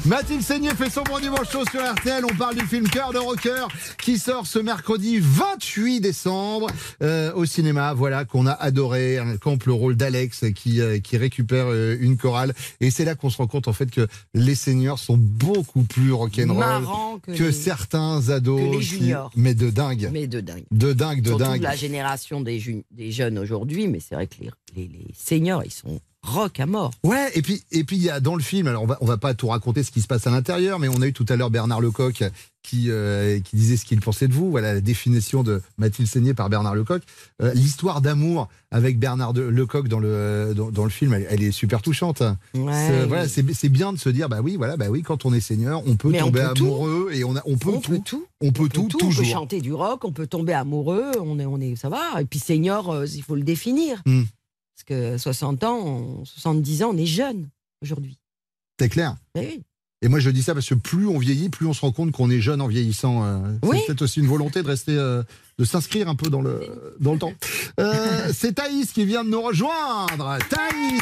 [0.05, 2.23] Mathilde Seigné fait son bon dimanche chaud sur RTL.
[2.25, 3.65] On parle du film Cœur de rocker
[4.01, 6.67] qui sort ce mercredi 28 décembre
[7.01, 7.93] euh, au cinéma.
[7.93, 9.17] Voilà qu'on a adoré.
[9.17, 12.53] Un camp le rôle d'Alex qui, euh, qui récupère euh, une chorale.
[12.79, 16.11] Et c'est là qu'on se rend compte en fait que les seniors sont beaucoup plus
[16.13, 16.83] rock'n'roll
[17.23, 18.59] que les- certains ados.
[18.61, 19.31] que les qui- juniors.
[19.35, 20.09] Mais de dingue.
[20.13, 20.63] Mais de dingue.
[20.71, 21.61] De dingue, de Surtout dingue.
[21.61, 22.59] la génération des,
[23.11, 26.91] jeunes aujourd'hui, mais c'est vrai que les, les, les seniors, ils sont rock à mort.
[27.03, 29.05] Ouais, et puis et puis il y a dans le film, alors on va on
[29.05, 31.25] va pas tout raconter ce qui se passe à l'intérieur, mais on a eu tout
[31.29, 32.23] à l'heure Bernard Lecoq
[32.61, 34.51] qui euh, qui disait ce qu'il pensait de vous.
[34.51, 37.01] Voilà la définition de Mathilde Seigné par Bernard Lecoq.
[37.41, 41.41] Euh, L'histoire d'amour avec Bernard de- Lecoq dans le dans, dans le film, elle, elle
[41.41, 42.21] est super touchante.
[42.53, 43.05] Ouais.
[43.07, 45.81] Voilà, c'est bien de se dire bah oui, voilà, bah oui, quand on est senior,
[45.87, 46.65] on peut Mais on tomber tout.
[46.65, 47.91] amoureux et on a on peut On tout.
[47.91, 48.25] peut tout.
[48.41, 49.21] On peut tout, Tout, toujours.
[49.21, 52.21] On peut chanter du rock, on peut tomber amoureux, on est, on est, ça va.
[52.21, 54.01] Et puis senior, euh, il faut le définir.
[54.05, 54.23] Hmm.
[54.87, 57.49] Parce que 60 ans, on- 70 ans, on est jeune
[57.81, 58.17] aujourd'hui.
[58.79, 59.15] C'est clair.
[59.35, 59.61] Eh oui.
[60.01, 62.13] Et moi, je dis ça parce que plus on vieillit, plus on se rend compte
[62.13, 63.25] qu'on est jeune en vieillissant.
[63.25, 63.79] euh, Oui.
[63.79, 65.23] C'est peut-être aussi une volonté de rester, euh,
[65.57, 67.33] de s'inscrire un peu dans le, dans le temps.
[67.81, 70.37] Euh, c'est Thaïs qui vient de nous rejoindre.
[70.49, 71.01] Thaïs,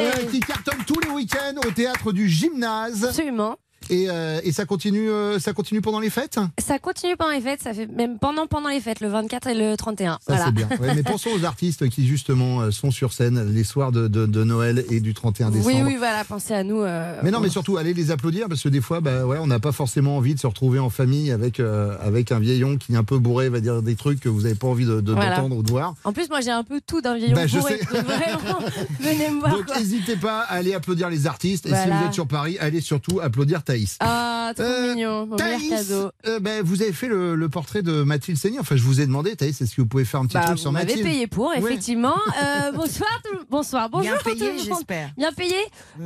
[0.00, 3.04] euh, qui cartonne tous les week-ends au théâtre du gymnase.
[3.04, 3.56] Absolument.
[3.90, 6.38] Et, euh, et ça continue, euh, ça continue pendant les fêtes?
[6.58, 9.54] Ça continue pendant les fêtes, ça fait même pendant, pendant les fêtes, le 24 et
[9.54, 10.12] le 31.
[10.12, 10.44] Ça voilà.
[10.46, 10.68] c'est bien.
[10.80, 14.26] Ouais, mais pensons aux artistes qui justement euh, sont sur scène les soirs de, de-
[14.26, 15.66] de Noël et du 31 décembre.
[15.74, 16.80] Oui, oui, voilà, pensez à nous.
[16.82, 19.46] euh, Mais non, mais surtout, allez les applaudir parce que des fois, bah, ouais, on
[19.48, 22.96] n'a pas forcément envie de se retrouver en famille avec, avec un vieillon qui est
[22.96, 25.36] un peu bourré, va dire des trucs que vous n'avez pas envie de, de- Voilà.
[25.36, 25.94] d'entendre ou de voir.
[26.04, 27.78] En plus, moi, j'ai un peu tout d'un vieillon Bah, je bourré.
[27.78, 27.84] sais.
[27.86, 28.60] Vraiment,
[29.00, 29.56] venez me voir.
[29.56, 31.66] Donc n'hésitez pas à aller applaudir les artistes.
[31.66, 33.96] Et si vous êtes sur Paris, allez surtout applaudir Thaïs.
[34.00, 34.64] Ah, trop
[34.94, 36.10] mignon, mon Thaïs, cadeau.
[36.26, 38.58] euh, ben, vous avez fait le, le portrait de Mathilde Seigné.
[38.58, 40.56] Enfin, je vous ai demandé, Thaïs, est-ce que vous pouvez faire un petit Bah, truc
[40.56, 41.58] vous sur m'avez Mathilde payé pour, Ouais.
[41.58, 42.14] effectivement.
[42.42, 44.10] Euh, bonsoir, tout le- bonsoir, bonjour.
[44.12, 44.64] Bien tout payé, le monde.
[44.66, 45.10] j'espère.
[45.16, 45.56] Bien payé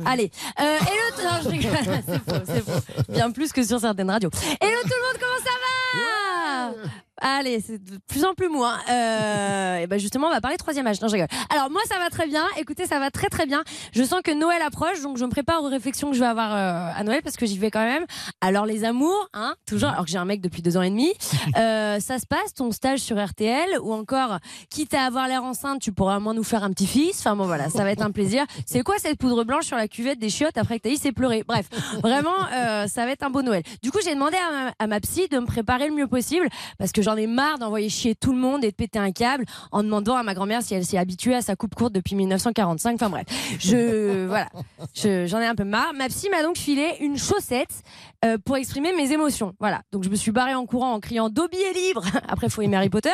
[0.05, 0.31] Allez.
[0.59, 1.71] Euh, hello, non, je rigole.
[2.07, 3.03] c'est faux, c'est faux.
[3.09, 4.29] Bien plus que sur certaines radios.
[4.59, 8.63] Hello tout le monde, comment ça va Allez, c'est de plus en plus mou.
[8.63, 8.77] Hein.
[8.89, 11.01] Euh, et ben justement, on va parler troisième âge.
[11.01, 11.29] Non, je rigole.
[11.49, 12.45] Alors moi, ça va très bien.
[12.57, 13.63] Écoutez, ça va très très bien.
[13.93, 16.53] Je sens que Noël approche, donc je me prépare aux réflexions que je vais avoir
[16.53, 18.05] euh, à Noël parce que j'y vais quand même.
[18.41, 19.89] Alors les amours, hein, toujours.
[19.89, 21.13] Alors que j'ai un mec depuis deux ans et demi.
[21.57, 24.39] Euh, ça se passe ton stage sur RTL ou encore,
[24.69, 27.19] quitte à avoir l'air enceinte, tu pourras au moins nous faire un petit fils.
[27.19, 28.45] Enfin bon, voilà, ça va être un plaisir.
[28.65, 31.43] C'est quoi cette poudre blanche sur la cuvette des chiottes après que Thaïs s'est pleuré
[31.47, 31.67] Bref,
[32.01, 33.63] vraiment, euh, ça va être un beau Noël.
[33.83, 36.49] Du coup, j'ai demandé à ma, à ma psy de me préparer le mieux possible
[36.77, 39.45] parce que j'en ai marre d'envoyer chier tout le monde et de péter un câble
[39.71, 42.95] en demandant à ma grand-mère si elle s'est habituée à sa coupe courte depuis 1945.
[42.95, 43.25] Enfin bref,
[43.59, 44.47] je voilà,
[44.95, 45.93] Je- j'en ai un peu marre.
[45.93, 47.83] Ma psy m'a donc filé une chaussette
[48.25, 49.53] euh, pour exprimer mes émotions.
[49.59, 52.03] Voilà, donc je me suis barrée en courant en criant Dobby est libre.
[52.27, 53.13] Après, faut aimer Harry Potter.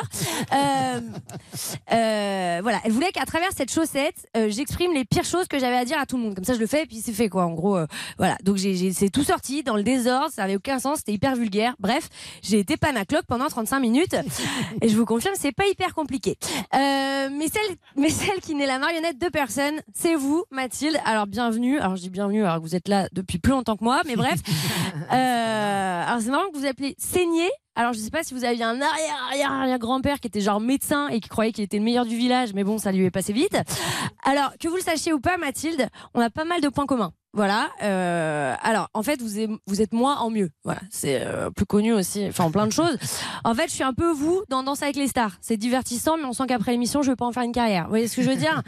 [0.54, 1.00] Euh,
[1.92, 5.86] euh, voilà, elle voulait qu'à travers cette chaussette, j'exprime les pires choses que j'avais à
[5.86, 6.36] dire à tout le monde.
[6.36, 7.44] Comme ça, je le fais et puis c'est fait quoi.
[7.46, 7.78] En gros,
[8.18, 8.38] voilà.
[8.44, 11.76] Donc j'ai, c'est tout sorti dans le désordre, ça avait aucun sens, c'était hyper vulgaire.
[11.80, 12.08] Bref,
[12.42, 14.16] j'ai été panacloc pendant 35 minutes
[14.82, 16.38] et je vous confirme, c'est pas hyper compliqué.
[16.74, 20.98] Euh, mais celle, mais celle qui n'est la marionnette de personne, c'est vous, Mathilde.
[21.06, 21.80] Alors bienvenue.
[21.80, 24.16] Alors je dis bienvenue alors que vous êtes là depuis plus longtemps que moi, mais
[24.16, 24.40] bref.
[25.12, 27.50] Euh, alors c'est marrant que vous appelez saigné.
[27.76, 30.62] Alors je sais pas si vous aviez un arrière arrière arrière grand-père qui était genre
[30.62, 33.12] médecin et qui croyait qu'il était le meilleur du village, mais bon ça lui est
[33.12, 33.58] passé vite.
[34.24, 37.12] Alors que vous le sachiez ou pas, Mathilde, on a pas mal de points communs.
[37.34, 37.70] Voilà.
[37.82, 40.50] euh, alors, en fait, vous êtes, vous êtes moi en mieux.
[40.64, 40.82] Voilà.
[40.90, 42.26] C'est euh, plus connu aussi.
[42.28, 42.98] Enfin, en plein de choses.
[43.44, 45.32] En fait, je suis un peu vous dans Danse avec les stars.
[45.42, 47.84] C'est divertissant, mais on sent qu'après l'émission, je vais pas en faire une carrière.
[47.84, 48.62] Vous voyez ce que je veux dire?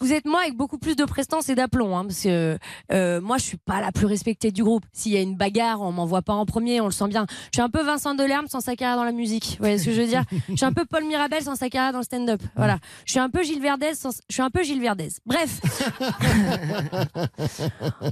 [0.00, 1.96] Vous êtes moi avec beaucoup plus de prestance et d'aplomb.
[1.96, 2.58] Hein, parce que
[2.92, 4.84] euh, moi, je suis pas la plus respectée du groupe.
[4.92, 6.80] S'il y a une bagarre, on m'envoie pas en premier.
[6.80, 7.26] On le sent bien.
[7.52, 9.56] Je suis un peu Vincent Delerme sans sa carrière dans la musique.
[9.58, 10.24] Vous voyez ce que je veux dire?
[10.48, 12.40] Je suis un peu Paul Mirabel sans sa carrière dans le stand-up.
[12.56, 12.78] Voilà.
[13.04, 13.94] Je suis un peu Gilles Verdez.
[13.94, 14.10] Sans...
[14.28, 15.08] Je suis un peu Gilles Verdez.
[15.24, 15.60] Bref.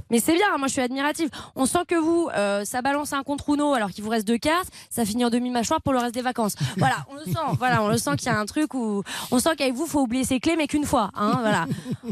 [0.09, 1.29] Mais c'est bien, moi je suis admirative.
[1.55, 4.37] On sent que vous, euh, ça balance un contre Uno alors qu'il vous reste deux
[4.37, 6.55] cartes, ça finit en demi-mâchoire pour le reste des vacances.
[6.77, 9.39] Voilà, on le sent, voilà, on le sent qu'il y a un truc où on
[9.39, 11.11] sent qu'avec vous, faut oublier ses clés, mais qu'une fois.
[11.15, 11.65] Hein, voilà.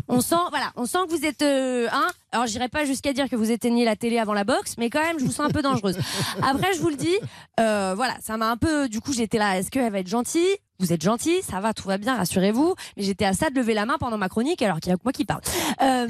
[0.08, 2.08] On sent, voilà, on sent que vous êtes, euh, hein.
[2.32, 5.02] Alors, j'irai pas jusqu'à dire que vous éteignez la télé avant la boxe, mais quand
[5.02, 5.98] même, je vous sens un peu dangereuse.
[6.42, 7.16] Après, je vous le dis,
[7.60, 9.58] euh, voilà, ça m'a un peu, du coup, j'étais là.
[9.58, 10.58] Est-ce qu'elle va être gentille?
[10.84, 12.76] Vous êtes gentil, ça va, tout va bien, rassurez-vous.
[12.98, 14.98] Mais j'étais à ça de lever la main pendant ma chronique, alors qu'il y a
[14.98, 15.40] que moi qui parle.
[15.82, 16.08] Euh,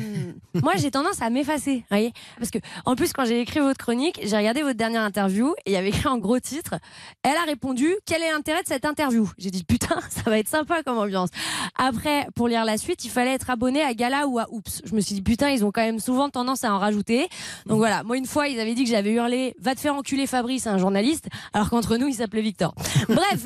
[0.64, 4.20] moi, j'ai tendance à m'effacer, voyez, parce que en plus, quand j'ai écrit votre chronique,
[4.24, 6.74] j'ai regardé votre dernière interview et il y avait écrit en gros titre.
[7.22, 9.30] Elle a répondu quel est l'intérêt de cette interview?
[9.38, 11.30] J'ai dit putain, ça va être sympa comme ambiance.
[11.78, 14.82] Après, pour lire la suite, il fallait être abonné à Gala ou à Oops.
[14.86, 17.28] Je me suis dit putain, ils ont quand même souvent tendance à en rajouter.
[17.68, 20.26] Donc voilà, moi une fois, ils avaient dit que j'avais hurlé va te faire enculer
[20.26, 22.74] Fabrice, un journaliste, alors qu'entre nous, il s'appelait Victor.
[23.08, 23.46] Bref,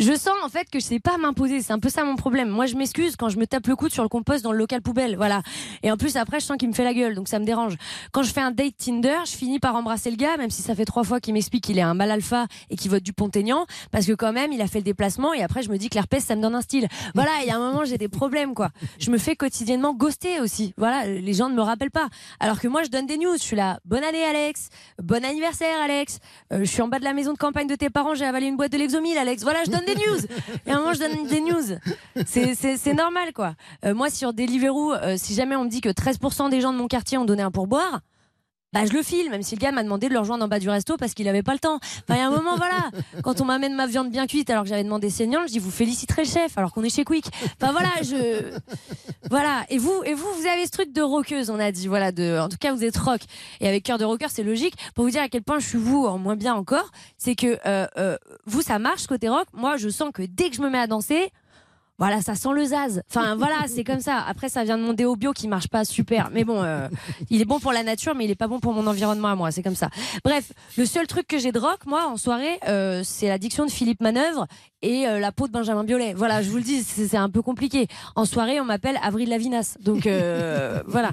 [0.00, 1.60] je sens en fait que je sais pas m'imposer.
[1.60, 2.48] C'est un peu ça mon problème.
[2.48, 4.80] Moi, je m'excuse quand je me tape le coude sur le compost dans le local
[4.80, 5.16] poubelle.
[5.16, 5.42] Voilà.
[5.82, 7.74] Et en plus, après, je sens qu'il me fait la gueule, donc ça me dérange.
[8.12, 10.74] Quand je fais un date Tinder, je finis par embrasser le gars, même si ça
[10.76, 13.66] fait trois fois qu'il m'explique qu'il est un mal alpha et qu'il vote du Pont-Aignan,
[13.90, 15.96] parce que quand même, il a fait le déplacement et après, je me dis que
[15.96, 16.86] l'herpès, ça me donne un style.
[17.14, 17.32] Voilà.
[17.42, 18.70] Il y a un moment, j'ai des problèmes, quoi.
[19.00, 20.74] Je me fais quotidiennement ghoster aussi.
[20.76, 21.06] Voilà.
[21.06, 22.08] Les gens ne me rappellent pas.
[22.38, 23.34] Alors que moi, je donne des news.
[23.34, 23.80] Je suis là.
[23.84, 24.68] Bonne année, Alex.
[25.02, 26.20] Bon anniversaire, Alex.
[26.52, 28.14] Euh, je suis en bas de la maison de campagne de tes parents.
[28.14, 29.42] J'ai avalé une boîte de Lexomil, Alex.
[29.48, 30.18] Voilà, je donne des news.
[30.66, 31.78] Et à un moment, je donne des news.
[32.26, 33.54] C'est- normal, quoi.
[33.86, 36.76] Euh, moi, sur Deliveroo, euh, si jamais on me dit que 13% des gens de
[36.76, 38.00] mon quartier ont donné un pourboire,
[38.72, 40.58] bah je le file, même si le gars m'a demandé de le rejoindre en bas
[40.58, 41.76] du resto parce qu'il avait pas le temps.
[41.76, 42.90] Enfin, il y a un moment, voilà,
[43.22, 45.70] quand on m'amène ma viande bien cuite alors que j'avais demandé saignante, je dis vous
[45.70, 47.26] féliciterez le chef alors qu'on est chez Quick.
[47.60, 48.52] Enfin voilà, je
[49.30, 49.64] voilà.
[49.68, 51.88] Et vous, et vous, vous avez ce truc de rockeuse, on a dit.
[51.88, 53.20] Voilà, de, en tout cas, vous êtes rock.
[53.60, 54.74] Et avec cœur de rocker, c'est logique.
[54.94, 57.58] Pour vous dire à quel point je suis vous en moins bien encore, c'est que
[57.66, 58.16] euh, euh,
[58.46, 59.46] vous, ça marche côté rock.
[59.52, 61.32] Moi, je sens que dès que je me mets à danser.
[61.98, 63.02] Voilà, ça sent le zaz.
[63.10, 64.24] Enfin, voilà, c'est comme ça.
[64.26, 66.30] Après, ça vient de mon déo bio qui marche pas super.
[66.32, 66.88] Mais bon, euh,
[67.30, 69.34] il est bon pour la nature, mais il est pas bon pour mon environnement à
[69.34, 69.50] moi.
[69.50, 69.90] C'est comme ça.
[70.24, 73.70] Bref, le seul truc que j'ai de rock, moi, en soirée, euh, c'est l'addiction de
[73.70, 74.46] Philippe Manœuvre
[74.82, 76.14] et euh, la peau de Benjamin Biolay.
[76.14, 77.88] Voilà, je vous le dis, c'est un peu compliqué.
[78.14, 79.76] En soirée, on m'appelle Avril Lavinas.
[79.80, 81.12] Donc, euh, voilà.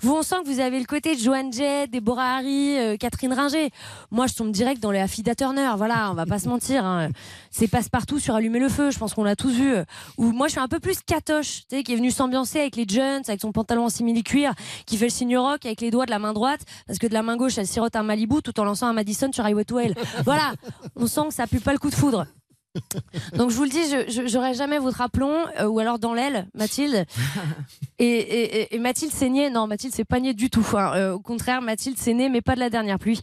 [0.00, 3.32] Vous, on sent que vous avez le côté de Joanne Jett, Déborah Harry, euh, Catherine
[3.32, 3.70] Ringer.
[4.10, 5.70] Moi, je tombe direct dans les Affida Turner.
[5.76, 6.84] Voilà, on va pas se mentir.
[6.84, 7.08] hein.
[7.50, 8.90] C'est passe-partout sur Allumer le feu.
[8.90, 9.74] Je pense qu'on l'a tous vu.
[10.18, 12.76] Ou moi, je suis un peu plus catoche, tu sais, qui est venu s'ambiancer avec
[12.76, 14.52] les Jones, avec son pantalon en simili-cuir,
[14.86, 17.14] qui fait le signe rock avec les doigts de la main droite, parce que de
[17.14, 19.78] la main gauche, elle sirote un Malibu tout en lançant un Madison sur Highway to
[19.78, 19.94] Hell.
[20.24, 20.54] Voilà,
[20.96, 22.26] on sent que ça pue pas le coup de foudre.
[23.36, 26.14] Donc je vous le dis, je- je j'aurai jamais votre aplomb euh, ou alors dans
[26.14, 27.06] l'aile, Mathilde.
[28.00, 30.66] Et, et- et- et Mathilde saignait, non, Mathilde c'est pas niais du tout.
[30.76, 30.92] hein.
[30.96, 33.20] Euh, au contraire, Mathilde saignait, mais pas de la dernière pluie,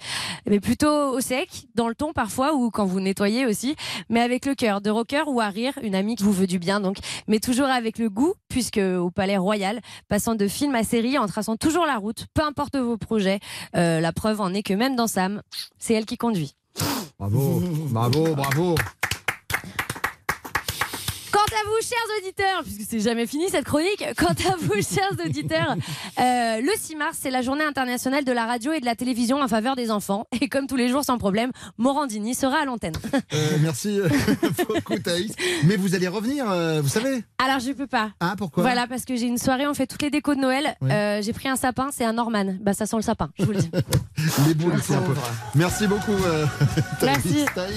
[0.48, 3.76] mais plutôt au sec, dans le ton parfois ou quand vous nettoyez aussi,
[4.10, 6.58] mais avec le cœur de rocker ou à rire, une amie qui vous veut du
[6.58, 6.98] bien donc,
[7.28, 11.28] mais toujours avec le goût, puisque au Palais Royal, passant de film à série, en
[11.28, 13.40] traçant toujours la route, peu importe vos projets.
[13.76, 15.42] Euh, la preuve en est que même dans Sam,
[15.80, 16.54] c'est elle qui conduit.
[17.20, 18.76] Bravo, bravo, bravo.
[21.62, 25.76] À vous, chers auditeurs, puisque c'est jamais fini cette chronique, quant à vous, chers auditeurs,
[26.20, 29.42] euh, le 6 mars, c'est la journée internationale de la radio et de la télévision
[29.42, 30.26] en faveur des enfants.
[30.42, 32.96] Et comme tous les jours, sans problème, Morandini sera à l'antenne.
[33.34, 34.08] Euh, merci euh,
[34.70, 35.34] beaucoup Thaïs.
[35.66, 36.46] Mais vous allez revenir,
[36.82, 38.12] vous savez Alors, je peux pas.
[38.20, 38.64] Ah, pourquoi?
[38.64, 40.76] Voilà, parce que j'ai une soirée, on fait toutes les décos de Noël.
[40.82, 40.92] Oui.
[40.92, 42.56] Euh, j'ai pris un sapin, c'est un Norman.
[42.62, 43.72] Bah, ça sent le sapin, je vous le dis.
[44.48, 45.14] Les boules ici un peu.
[45.56, 46.16] Merci beaucoup
[47.00, 47.46] Thaïs, Merci.
[47.54, 47.76] Thaïs.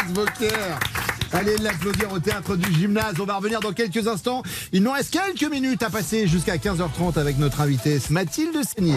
[1.35, 3.17] Allez l'applaudir au théâtre du gymnase.
[3.19, 4.45] On va revenir dans quelques instants.
[4.73, 8.95] Il nous reste quelques minutes à passer jusqu'à 15h30 avec notre invitée Mathilde Seigné.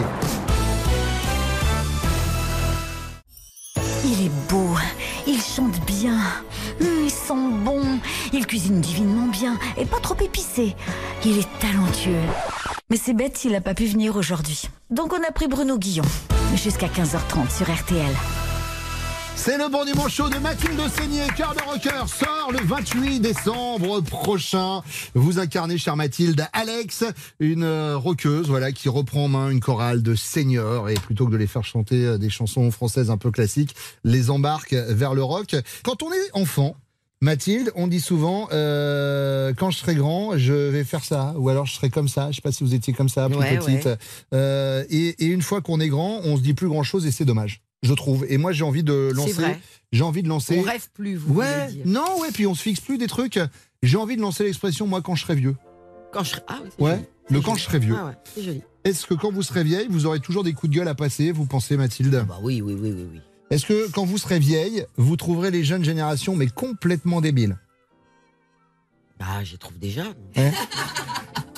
[4.04, 4.76] Il est beau,
[5.26, 6.20] il chante bien,
[6.80, 7.82] hum, il sent bon,
[8.32, 10.76] il cuisine divinement bien et pas trop épicé.
[11.24, 12.22] Il est talentueux.
[12.88, 14.68] Mais c'est bête s'il n'a pas pu venir aujourd'hui.
[14.90, 16.04] Donc on a pris Bruno Guillon.
[16.54, 18.14] Jusqu'à 15h30 sur RTL.
[19.40, 24.00] C'est le bon dimanche chaud de Mathilde Seigné, cœur de rocker, sort le 28 décembre
[24.02, 24.82] prochain.
[25.14, 27.04] Vous incarnez, chère Mathilde, Alex,
[27.40, 31.30] une euh, rockeuse, voilà, qui reprend en main une chorale de seniors et plutôt que
[31.32, 33.74] de les faire chanter euh, des chansons françaises un peu classiques,
[34.04, 35.56] les embarque vers le rock.
[35.82, 36.76] Quand on est enfant,
[37.22, 41.64] Mathilde, on dit souvent, euh, quand je serai grand, je vais faire ça, ou alors
[41.64, 42.30] je serai comme ça.
[42.30, 43.86] Je sais pas si vous étiez comme ça, plus Ouais, petite.
[43.86, 43.96] ouais.
[44.34, 47.10] Euh, et, et une fois qu'on est grand, on se dit plus grand chose et
[47.12, 48.26] c'est dommage, je trouve.
[48.28, 49.32] Et moi, j'ai envie de C'est lancer.
[49.32, 49.60] vrai.
[49.92, 50.58] J'ai envie de lancer.
[50.58, 51.82] On rêve plus, vous Ouais, dire.
[51.86, 53.38] non, ouais, puis on se fixe plus des trucs.
[53.82, 55.56] J'ai envie de lancer l'expression moi quand je serai vieux.
[56.12, 57.06] Quand je serai- Ah oui, c'est Ouais, joli.
[57.30, 57.94] le quand je serai vieux.
[57.98, 58.62] Ah ouais, c'est joli.
[58.84, 61.30] Est-ce que quand vous serez vieille, vous aurez toujours des coups de gueule à passer,
[61.32, 62.24] vous pensez Mathilde?
[62.28, 63.20] Bah oui, oui, oui, oui, oui.
[63.50, 67.56] Est-ce que quand vous serez vieille, vous trouverez les jeunes générations mais complètement débiles?
[69.18, 70.04] Bah, je trouve déjà.
[70.36, 70.52] Ouais.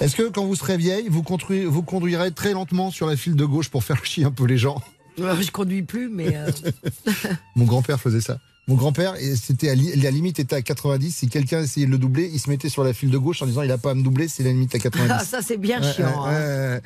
[0.00, 3.34] Est-ce que quand vous serez vieille, vous, conduirez, vous conduirez très lentement sur la file
[3.36, 4.80] de gauche pour faire chier un peu les gens?
[5.40, 6.36] Je conduis plus, mais.
[6.36, 6.50] euh,
[7.56, 8.38] Mon grand-père faisait ça.
[8.68, 11.10] Mon grand-père, c'était à la limite était à 90.
[11.16, 13.46] Si quelqu'un essayait de le doubler, il se mettait sur la file de gauche en
[13.46, 15.10] disant il a pas à me doubler, c'est la limite à 90.
[15.12, 16.04] Ah, ça, c'est bien Ouais, chiant.
[16.28, 16.80] ouais, hein.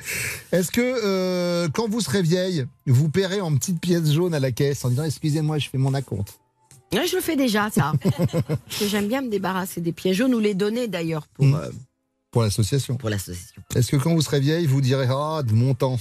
[0.51, 0.57] ouais.
[0.59, 4.51] Est-ce que euh, quand vous serez vieille, vous paierez en petites pièces jaunes à la
[4.51, 6.39] caisse en disant excusez-moi, je fais mon acompte?
[6.91, 7.93] Je le fais déjà, ça.
[8.01, 11.53] Parce que j'aime bien me débarrasser des pieds jaunes ou les donner d'ailleurs pour, Mm.
[11.55, 11.69] euh,
[12.31, 13.61] pour l'association pour l'association.
[13.75, 15.99] Est-ce que quand vous serez vieille, vous direz ah de mon temps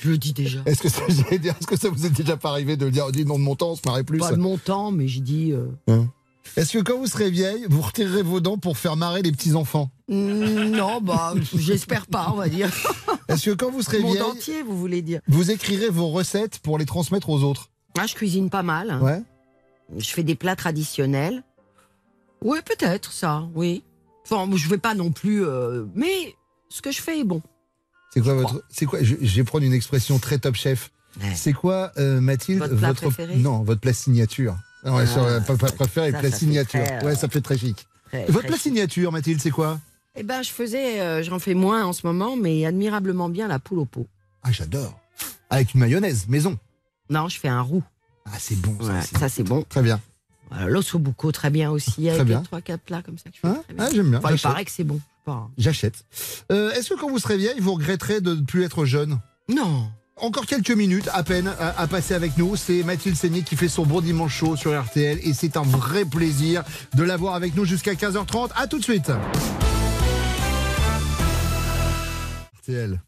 [0.00, 0.60] Je le dis déjà.
[0.66, 3.54] Est-ce que ça, que vous est déjà pas arrivé de dire dis non de mon
[3.54, 5.52] temps, on se marrait plus Pas de mon temps, mais je dis.
[5.52, 6.08] euh, Hein
[6.56, 9.54] Est-ce que quand vous serez vieille, vous retirerez vos dents pour faire marrer les petits
[9.54, 12.70] enfants mm, non, bah, j'espère pas, on va dire.
[13.28, 15.20] Est-ce que quand vous serez Monde vieille, entier, vous voulez dire.
[15.28, 18.90] vous écrirez vos recettes pour les transmettre aux autres Ah, je cuisine pas mal.
[18.90, 19.00] hein.
[19.00, 19.22] Ouais.
[19.98, 21.42] Je fais des plats traditionnels.
[22.42, 23.84] Oui, peut-être ça, oui.
[24.24, 25.44] Enfin, je vais pas non plus.
[25.44, 26.34] euh, mais
[26.68, 27.42] ce que je fais est bon.
[28.12, 30.90] C'est quoi votre C'est quoi je, je vais prendre une expression très top chef.
[31.34, 33.36] C'est quoi euh, Mathilde Votre plat préféré?
[33.36, 34.56] non votre plat signature.
[34.84, 36.82] Non, ouais, Ah, sur, pas préféré, ça, plat ça signature.
[36.82, 37.86] très, euh, ouais, ça fait très chic.
[38.08, 38.62] Très- votre très plat chic.
[38.62, 39.78] signature, Mathilde, c'est quoi?
[40.16, 43.58] Eh ben, je faisais, euh, j'en fais moins en ce moment, mais admirablement bien la
[43.58, 44.06] poule au pot.
[44.42, 44.98] Ah, j'adore.
[45.50, 46.58] Avec une mayonnaise, maison.
[47.10, 47.82] Non, je fais un roux.
[48.26, 48.76] Ah, c'est bon.
[48.80, 49.62] Ça, Ouais, c'est- ça c'est bon.
[49.68, 50.00] Très bien.
[50.66, 52.08] L'os au bucco, très bien aussi.
[52.10, 52.38] Avec bien.
[52.40, 53.30] les trois quatre plats comme ça.
[53.30, 53.62] que je fais Hein?
[53.78, 54.18] Ah, j'aime bien.
[54.18, 55.00] Enfin, il paraît que c'est bon.
[55.24, 55.48] Pas.
[55.56, 56.04] J'achète.
[56.50, 59.20] Euh, Est-ce que quand vous serez vieille, vous regretterez de ne plus être jeune?
[59.48, 59.88] Non.
[60.16, 62.56] Encore quelques minutes à peine à, à passer avec nous.
[62.56, 66.04] C'est Mathilde Seigné qui fait son bon dimanche chaud sur RTL et c'est un vrai
[66.04, 66.62] plaisir
[66.94, 68.50] de l'avoir avec nous jusqu'à 15h30.
[68.56, 69.10] À tout de suite.
[72.62, 73.00] RTL.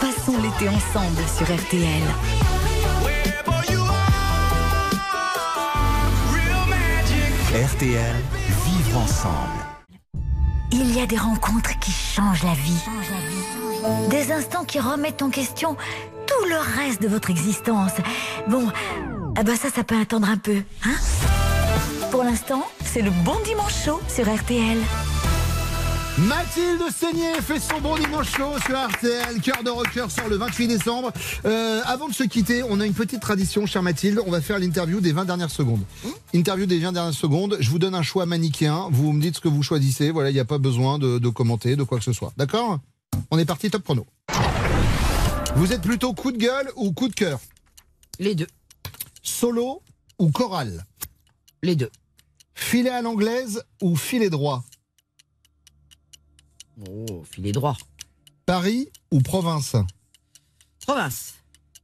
[0.00, 2.02] Passons l'été ensemble sur RTL.
[7.56, 8.14] RTL,
[8.66, 9.64] vivre ensemble.
[10.72, 12.82] Il y a des rencontres qui changent la vie.
[14.10, 15.74] Des instants qui remettent en question
[16.26, 17.92] tout le reste de votre existence.
[18.46, 18.70] Bon,
[19.40, 20.96] eh ben ça, ça peut attendre un peu, hein?
[22.10, 24.76] Pour l'instant, c'est le bon dimanche chaud sur RTL.
[26.18, 29.38] Mathilde Seigné fait son bon dimanche chaud sur RTL.
[29.42, 31.12] Cœur de rocker sort le 28 décembre.
[31.44, 34.22] Euh, avant de se quitter, on a une petite tradition, chère Mathilde.
[34.26, 35.82] On va faire l'interview des 20 dernières secondes.
[36.32, 37.58] Interview des 20 dernières secondes.
[37.60, 38.88] Je vous donne un choix manichéen.
[38.90, 40.10] Vous me dites ce que vous choisissez.
[40.10, 42.32] Voilà, il n'y a pas besoin de, de commenter, de quoi que ce soit.
[42.38, 42.78] D'accord?
[43.30, 44.06] On est parti, top chrono.
[45.56, 47.40] Vous êtes plutôt coup de gueule ou coup de cœur?
[48.18, 48.48] Les deux.
[49.22, 49.82] Solo
[50.18, 50.86] ou chorale
[51.62, 51.90] Les deux.
[52.54, 54.64] Filet à l'anglaise ou filet droit?
[56.88, 57.76] Oh, filet droit.
[58.44, 59.76] Paris ou province
[60.86, 61.34] Province.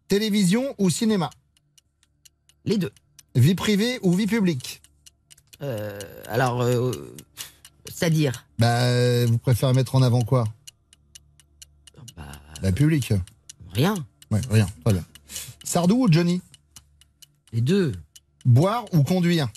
[0.08, 1.30] Télévision ou cinéma
[2.64, 2.92] Les deux.
[3.34, 4.82] Vie privée ou vie publique
[5.62, 7.14] Euh, alors, euh,
[7.86, 10.44] c'est-à-dire Bah, vous préférez mettre en avant quoi
[12.60, 13.12] La publique.
[13.72, 13.94] Rien.
[14.30, 14.68] Ouais, rien.
[14.84, 15.04] Très bien.
[15.64, 16.42] Sardou ou Johnny
[17.52, 17.92] Les deux.
[18.44, 19.48] Boire ou conduire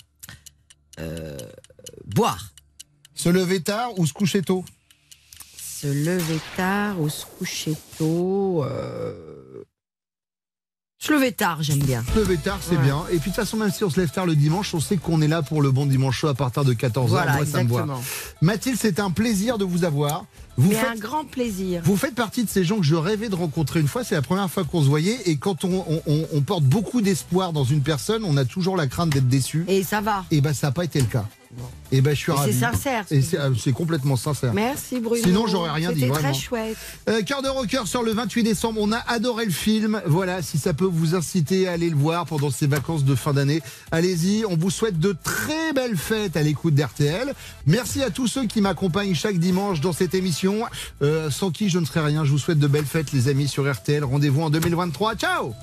[0.98, 1.36] Euh,
[2.06, 2.52] boire.
[3.14, 4.64] Se lever tard ou se coucher tôt
[5.80, 8.64] Se lever tard ou se coucher tôt.
[8.64, 9.12] euh,
[10.98, 12.02] Se lever tard, j'aime bien.
[12.14, 13.02] Se lever tard, c'est bien.
[13.10, 14.96] Et puis de toute façon, même si on se lève tard le dimanche, on sait
[14.96, 17.06] qu'on est là pour le bon dimanche chaud à partir de 14h.
[17.08, 17.86] Voilà, Moi, ça me voit.
[18.40, 20.24] Mathilde, c'est un plaisir de vous avoir.
[20.56, 21.82] Vous Mais faites, un grand plaisir.
[21.84, 24.02] vous faites partie de ces gens que je rêvais de rencontrer une fois.
[24.04, 25.18] C'est la première fois qu'on se voyait.
[25.26, 28.78] Et quand on, on- on- on porte beaucoup d'espoir dans une personne, on a toujours
[28.78, 29.66] la crainte d'être déçu.
[29.68, 30.24] Et ça va.
[30.30, 31.26] Et ben, ça n'a pas été le cas.
[31.92, 32.52] Et ben, je suis ravi.
[32.52, 34.52] c'est sincère, Et c'est complètement sincère.
[34.52, 35.22] Merci Bruno.
[35.22, 36.76] Sinon, j'aurais rien dit, C'était très chouette.
[37.08, 38.80] Euh, Cœur de rocker sort le 28 décembre.
[38.82, 40.00] On a adoré le film.
[40.06, 43.32] Voilà, si ça peut vous inciter à aller le voir pendant ces vacances de fin
[43.32, 44.44] d'année, allez-y.
[44.46, 47.34] On vous souhaite de très belles fêtes à l'écoute d'RTL.
[47.66, 50.64] Merci à tous ceux qui m'accompagnent chaque dimanche dans cette émission.
[51.02, 52.24] Euh, sans qui je ne serais rien.
[52.24, 54.02] Je vous souhaite de belles fêtes, les amis, sur RTL.
[54.02, 55.14] Rendez-vous en 2023.
[55.14, 55.54] Ciao